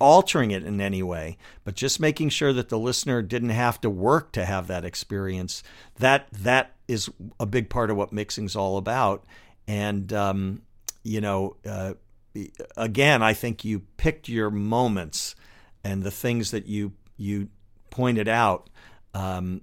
[0.00, 3.90] altering it in any way, but just making sure that the listener didn't have to
[3.90, 5.62] work to have that experience.
[5.98, 7.10] That that is
[7.40, 9.24] a big part of what mixing's all about.
[9.66, 10.62] And um,
[11.08, 11.94] you know, uh,
[12.76, 15.34] again, I think you picked your moments
[15.82, 17.48] and the things that you you
[17.90, 18.68] pointed out
[19.14, 19.62] um,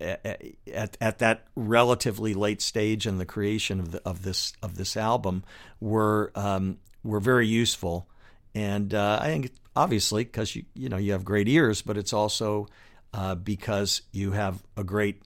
[0.00, 4.96] at at that relatively late stage in the creation of the, of this of this
[4.96, 5.42] album
[5.80, 8.08] were um, were very useful,
[8.54, 12.12] and uh, I think obviously because you you know you have great ears, but it's
[12.12, 12.68] also
[13.12, 15.22] uh, because you have a great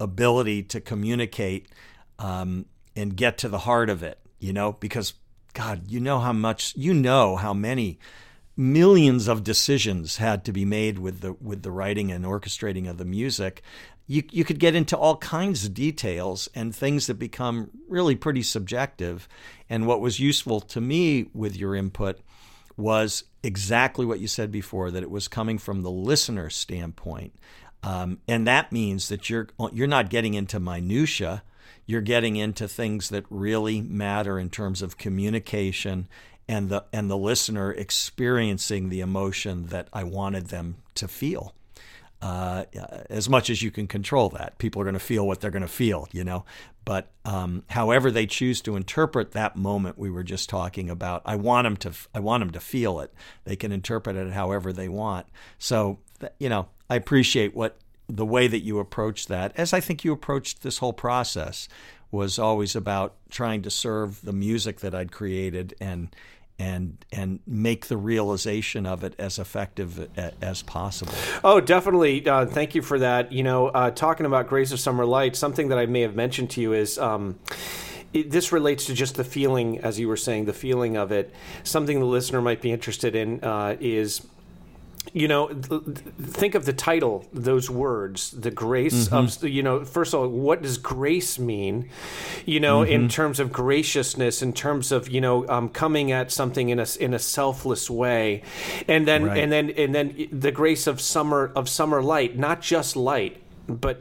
[0.00, 1.68] ability to communicate
[2.18, 5.14] um, and get to the heart of it you know, because
[5.54, 7.98] God, you know how much, you know how many
[8.56, 12.98] millions of decisions had to be made with the with the writing and orchestrating of
[12.98, 13.62] the music.
[14.06, 18.42] You you could get into all kinds of details and things that become really pretty
[18.42, 19.28] subjective.
[19.70, 22.20] And what was useful to me with your input
[22.76, 27.32] was exactly what you said before that it was coming from the listener standpoint.
[27.82, 31.42] Um, and that means that you're you're not getting into minutia
[31.86, 36.08] you're getting into things that really matter in terms of communication
[36.48, 41.54] and the and the listener experiencing the emotion that I wanted them to feel.
[42.20, 42.64] Uh,
[43.10, 45.60] as much as you can control that, people are going to feel what they're going
[45.60, 46.46] to feel, you know.
[46.86, 51.36] But um, however they choose to interpret that moment we were just talking about, I
[51.36, 51.92] want them to.
[52.14, 53.12] I want them to feel it.
[53.44, 55.26] They can interpret it however they want.
[55.58, 55.98] So,
[56.38, 57.78] you know, I appreciate what
[58.08, 61.68] the way that you approached that, as I think you approached this whole process,
[62.10, 66.14] was always about trying to serve the music that I'd created and
[66.58, 70.08] and and make the realization of it as effective
[70.40, 71.14] as possible.
[71.42, 72.26] Oh, definitely.
[72.26, 73.32] Uh, thank you for that.
[73.32, 76.50] You know, uh, talking about Grace of Summer Light, something that I may have mentioned
[76.50, 76.98] to you is.
[76.98, 77.38] Um,
[78.12, 81.34] it, this relates to just the feeling, as you were saying, the feeling of it.
[81.64, 84.24] Something the listener might be interested in uh, is
[85.14, 89.44] you know, think of the title, those words, the grace mm-hmm.
[89.44, 91.88] of, you know, first of all, what does grace mean?
[92.44, 92.92] You know, mm-hmm.
[92.92, 96.86] in terms of graciousness, in terms of, you know, um, coming at something in a,
[96.98, 98.42] in a selfless way.
[98.88, 99.38] And then, right.
[99.38, 104.00] and then, and then the grace of summer, of summer light, not just light, but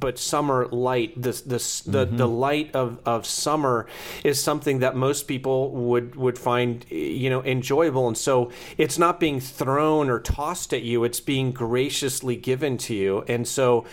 [0.00, 2.16] but summer light the the the, mm-hmm.
[2.16, 3.86] the light of, of summer
[4.24, 9.20] is something that most people would would find you know enjoyable and so it's not
[9.20, 13.84] being thrown or tossed at you it's being graciously given to you and so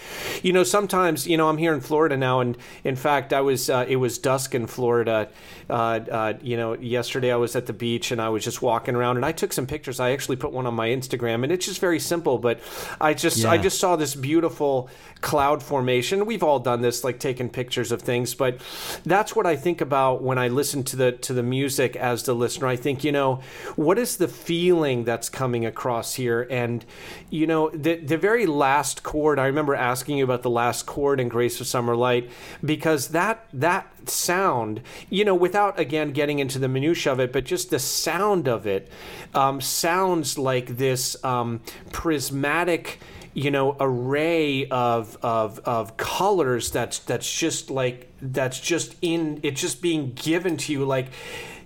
[0.42, 3.70] you know sometimes you know I'm here in Florida now and in fact I was
[3.70, 5.30] uh, it was dusk in Florida
[5.70, 8.96] uh, uh, you know yesterday I was at the beach and I was just walking
[8.96, 11.68] around and I took some pictures I actually put one on my Instagram and it's
[11.68, 12.60] just very simple but
[13.00, 13.52] I just yeah.
[13.52, 14.90] I just saw this beautiful
[15.22, 16.26] cloud formation.
[16.26, 18.60] We've all done this, like taking pictures of things, but
[19.06, 22.34] that's what I think about when I listen to the to the music as the
[22.34, 22.68] listener.
[22.68, 23.42] I think, you know,
[23.76, 26.48] what is the feeling that's coming across here?
[26.50, 26.86] And
[27.30, 29.40] you know, the the very last chord.
[29.40, 32.30] I remember asking you about the last chord in Grace of Summer Light
[32.64, 37.46] because that that sound, you know, without again getting into the minutia of it, but
[37.46, 38.92] just the sound of it
[39.34, 43.00] um, sounds like this um, prismatic
[43.34, 49.62] you know array of of of colors that's that's just like that's just in it's
[49.62, 50.86] just being given to you.
[50.86, 51.08] Like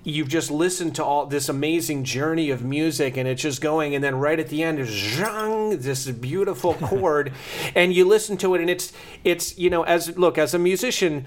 [0.08, 4.01] you've just listened to all this amazing journey of music and it's just going and
[4.01, 7.34] then right at the end is zhang, this beautiful chord
[7.76, 8.93] and you listen to it and it's
[9.26, 11.26] it's you know as look as a musician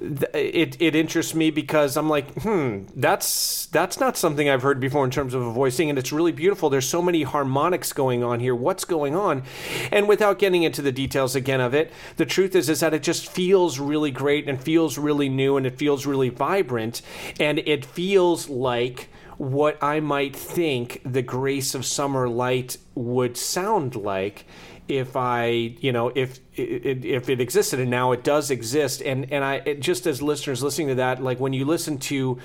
[0.00, 5.04] it it interests me because I'm like hmm that's that's not something I've heard before
[5.04, 6.70] in terms of a voicing and it's really beautiful.
[6.70, 8.54] There's so many harmonics going on here.
[8.54, 9.42] What's going on?
[9.90, 13.02] And without getting into the details again of it the truth is is that it
[13.02, 17.02] just feels really great and feels really new and it feels really vibrant
[17.40, 23.38] and it feels feels like what I might think the grace of summer light would
[23.38, 24.44] sound like
[24.88, 25.46] if I,
[25.80, 29.00] you know, if if it existed and now it does exist.
[29.00, 32.38] And and I just as listeners listening to that like when you listen to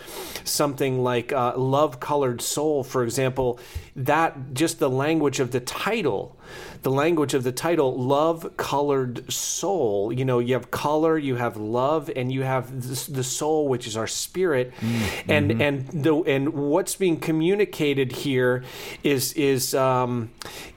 [0.46, 3.60] something like uh, love colored soul for example
[3.98, 6.38] that just the language of the title
[6.86, 11.58] the language of the title love colored soul you know you have color you have
[11.58, 15.32] love and you have this, the soul which is our spirit mm-hmm.
[15.32, 18.64] and and the and what's being communicated here
[19.02, 20.30] is is um,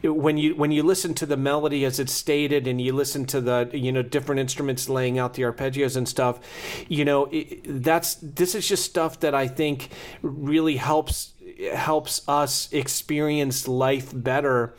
[0.02, 3.38] when you when you listen to the melody as it's stated and you listen to
[3.42, 6.40] the you know different instruments laying out the arpeggios and stuff
[6.88, 9.90] you know it, that's this is just stuff that I think
[10.22, 14.74] really helps helps us experience life better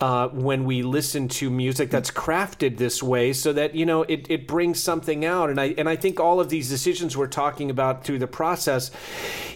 [0.00, 4.26] uh, when we listen to music that's crafted this way so that you know it,
[4.30, 7.70] it brings something out and I and I think all of these decisions we're talking
[7.70, 8.90] about through the process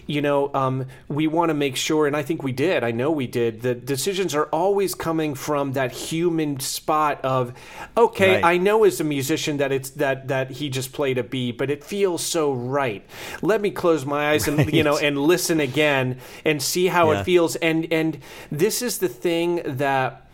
[0.05, 3.09] you know um, we want to make sure and I think we did I know
[3.09, 7.53] we did the decisions are always coming from that human spot of
[7.97, 8.45] okay right.
[8.45, 11.71] I know as a musician that it's that that he just played a B but
[11.71, 13.03] it feels so right
[13.41, 14.59] let me close my eyes right.
[14.59, 17.21] and you know and listen again and see how yeah.
[17.21, 17.55] it feels.
[17.57, 18.19] And and
[18.51, 20.25] this is the thing that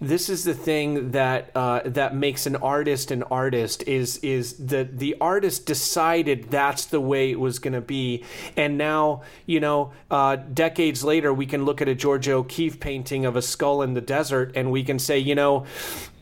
[0.00, 4.98] this is the thing that uh, that makes an artist an artist is is that
[4.98, 8.24] the artist decided that's the way it was going to be,
[8.56, 13.26] and now you know uh, decades later we can look at a Georgia O'Keeffe painting
[13.26, 15.66] of a skull in the desert and we can say you know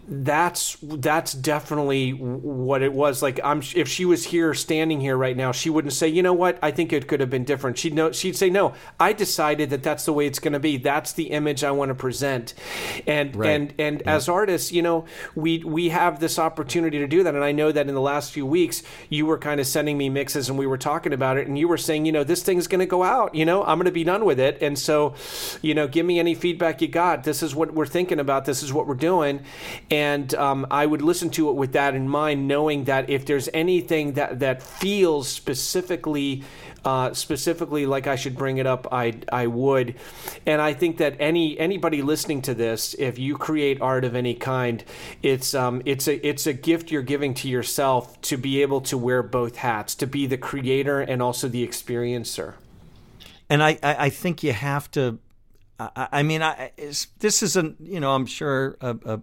[0.08, 3.22] that's that's definitely what it was.
[3.22, 6.32] Like i'm if she was here standing here right now she wouldn't say you know
[6.32, 6.58] what?
[6.62, 7.76] I think it could have been different.
[7.78, 10.76] She'd know she'd say no i decided that that's the way it's going to be.
[10.76, 12.54] That's the image i want to present.
[13.06, 13.50] And right.
[13.50, 14.14] and and yeah.
[14.14, 17.34] as artists you know we we have this opportunity to do that.
[17.34, 20.08] And i know that in the last few weeks you were kind of sending me
[20.08, 22.68] mixes and we were talking about it and you were saying you know this thing's
[22.68, 23.34] going to go out.
[23.34, 24.58] You know i'm going to be done with it.
[24.62, 25.14] And so
[25.62, 27.24] you know give me any feedback you got.
[27.24, 28.44] This is what we're thinking about.
[28.44, 29.42] This is what we're doing.
[29.90, 29.95] and
[30.34, 34.14] um, I would listen to it with that in mind, knowing that if there's anything
[34.14, 36.42] that that feels specifically
[36.86, 39.96] uh, specifically like I should bring it up, I I would,
[40.46, 44.34] and I think that any anybody listening to this, if you create art of any
[44.34, 44.84] kind,
[45.22, 48.96] it's um it's a it's a gift you're giving to yourself to be able to
[48.96, 52.54] wear both hats, to be the creator and also the experiencer.
[53.50, 55.18] And I I, I think you have to.
[55.78, 56.70] I, mean, I,
[57.18, 59.20] this isn't, you know, I'm sure a, a,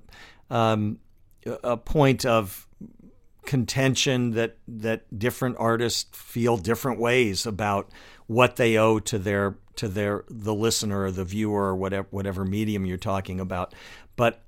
[0.53, 0.99] um,
[1.63, 2.67] a point of
[3.43, 7.89] contention that that different artists feel different ways about
[8.27, 12.45] what they owe to their to their the listener or the viewer or whatever whatever
[12.45, 13.73] medium you're talking about.
[14.15, 14.43] But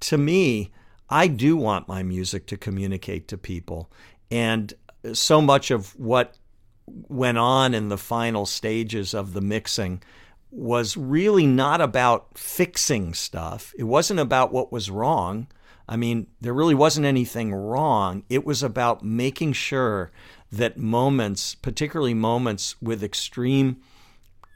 [0.00, 0.72] to me,
[1.10, 3.90] I do want my music to communicate to people,
[4.30, 4.72] and
[5.12, 6.38] so much of what
[6.86, 10.02] went on in the final stages of the mixing
[10.50, 13.74] was really not about fixing stuff.
[13.78, 15.48] It wasn't about what was wrong.
[15.88, 18.22] I mean, there really wasn't anything wrong.
[18.28, 20.10] It was about making sure
[20.52, 23.78] that moments, particularly moments with extreme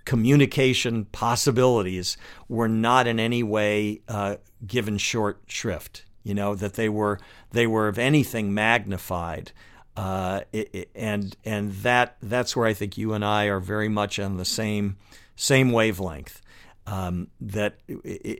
[0.04, 2.16] communication possibilities,
[2.48, 4.36] were not in any way uh,
[4.66, 6.04] given short shrift.
[6.22, 7.18] You know that they were
[7.50, 9.50] they were of anything magnified,
[9.96, 13.88] uh, it, it, and and that that's where I think you and I are very
[13.88, 14.96] much on the same
[15.42, 16.40] same wavelength.
[16.84, 17.78] Um, that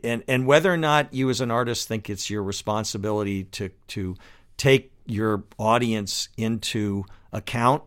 [0.03, 4.15] and and whether or not you as an artist think it's your responsibility to to
[4.57, 7.83] take your audience into account.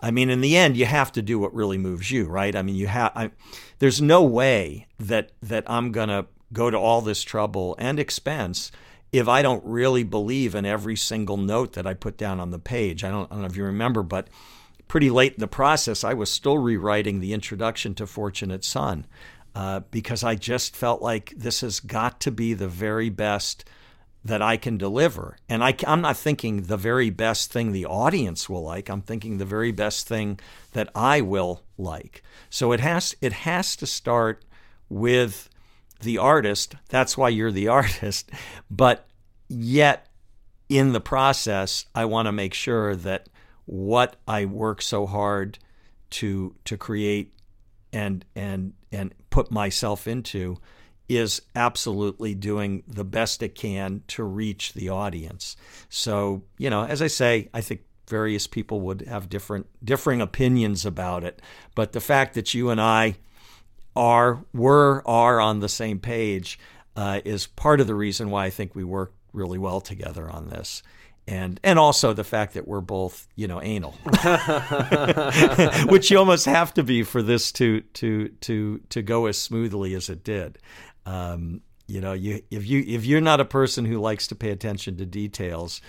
[0.00, 2.54] I mean, in the end, you have to do what really moves you, right?
[2.54, 3.32] I mean, you have.
[3.80, 8.70] There's no way that that I'm gonna go to all this trouble and expense
[9.12, 12.58] if I don't really believe in every single note that I put down on the
[12.58, 13.04] page.
[13.04, 14.28] I don't, I don't know if you remember, but
[14.88, 19.06] pretty late in the process, I was still rewriting the introduction to Fortunate Son
[19.54, 23.64] uh, because I just felt like this has got to be the very best
[24.24, 25.36] that I can deliver.
[25.48, 28.88] And I, am not thinking the very best thing the audience will like.
[28.88, 30.40] I'm thinking the very best thing
[30.72, 32.22] that I will like.
[32.50, 34.44] So it has it has to start
[34.88, 35.48] with
[36.00, 36.74] the artist.
[36.88, 38.30] That's why you're the artist.
[38.70, 39.06] But
[39.48, 40.06] yet,
[40.68, 43.28] in the process, I want to make sure that
[43.68, 45.58] what I work so hard
[46.10, 47.34] to to create
[47.92, 50.56] and and and put myself into
[51.06, 55.56] is absolutely doing the best it can to reach the audience.
[55.88, 60.86] So, you know, as I say, I think various people would have different differing opinions
[60.86, 61.42] about it,
[61.74, 63.16] but the fact that you and I
[63.94, 66.58] are were are on the same page
[66.96, 70.48] uh, is part of the reason why I think we work really well together on
[70.48, 70.82] this
[71.28, 73.92] and and also the fact that we're both you know anal,
[75.88, 79.94] which you almost have to be for this to to to to go as smoothly
[79.94, 80.58] as it did.
[81.04, 84.50] Um, you know, you if you if you're not a person who likes to pay
[84.50, 85.82] attention to details,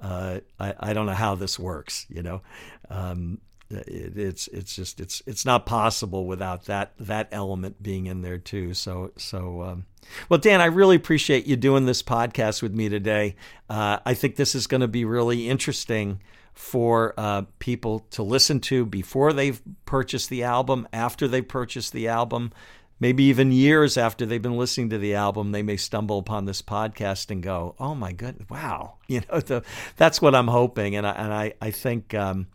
[0.00, 2.06] uh, I, I don't know how this works.
[2.08, 2.42] You know,
[2.88, 8.22] um, it, it's it's just it's it's not possible without that that element being in
[8.22, 8.74] there too.
[8.74, 9.62] So so.
[9.62, 9.86] Um,
[10.28, 13.36] well, Dan, I really appreciate you doing this podcast with me today.
[13.70, 16.20] Uh, I think this is going to be really interesting
[16.52, 22.06] for uh, people to listen to before they've purchased the album, after they purchased the
[22.06, 22.52] album,
[23.00, 26.62] maybe even years after they've been listening to the album, they may stumble upon this
[26.62, 29.62] podcast and go, "Oh my goodness, wow!" You know, the,
[29.96, 32.14] that's what I'm hoping, and I, and I I think.
[32.14, 32.48] Um,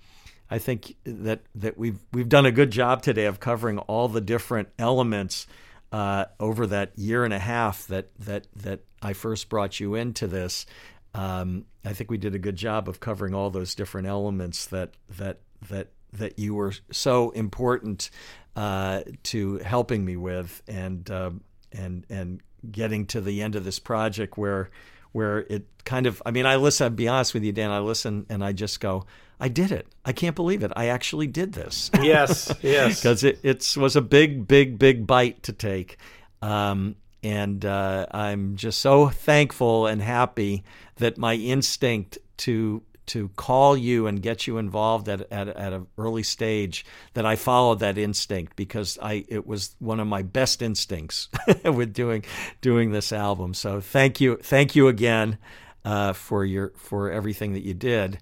[0.49, 4.21] I think that, that we've we've done a good job today of covering all the
[4.21, 5.47] different elements
[5.91, 10.27] uh, over that year and a half that that that I first brought you into
[10.27, 10.65] this.
[11.13, 14.93] Um, I think we did a good job of covering all those different elements that
[15.17, 15.39] that
[15.69, 18.09] that that you were so important
[18.55, 21.31] uh, to helping me with, and uh,
[21.71, 24.69] and and getting to the end of this project where
[25.11, 26.85] where it kind of I mean I listen.
[26.85, 27.71] I'll be honest with you, Dan.
[27.71, 29.05] I listen and I just go.
[29.39, 29.87] I did it.
[30.03, 30.71] I can't believe it.
[30.75, 31.89] I actually did this.
[32.01, 33.01] Yes, yes.
[33.01, 35.97] Because it it's, was a big, big, big bite to take.
[36.41, 40.63] Um, and uh, I'm just so thankful and happy
[40.95, 45.87] that my instinct to to call you and get you involved at, at, at an
[45.97, 46.85] early stage
[47.15, 51.27] that I followed that instinct because I it was one of my best instincts
[51.65, 52.23] with doing
[52.61, 53.55] doing this album.
[53.55, 55.39] So thank you thank you again
[55.83, 58.19] uh, for your for everything that you did,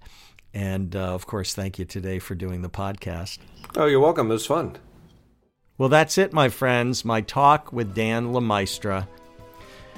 [0.58, 3.38] and uh, of course thank you today for doing the podcast.
[3.76, 4.28] Oh, you're welcome.
[4.28, 4.76] It was fun.
[5.78, 7.04] Well, that's it, my friends.
[7.04, 9.06] My talk with Dan LaMaestra.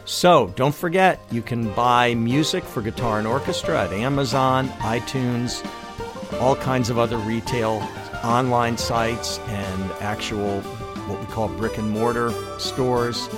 [0.04, 5.64] So don't forget, you can buy music for guitar and orchestra at Amazon, iTunes,
[6.40, 7.82] all kinds of other retail
[8.22, 10.60] online sites, and actual
[11.08, 13.30] what we call brick and mortar stores.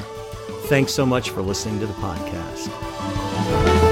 [0.69, 3.85] Thanks so much for listening to the podcast.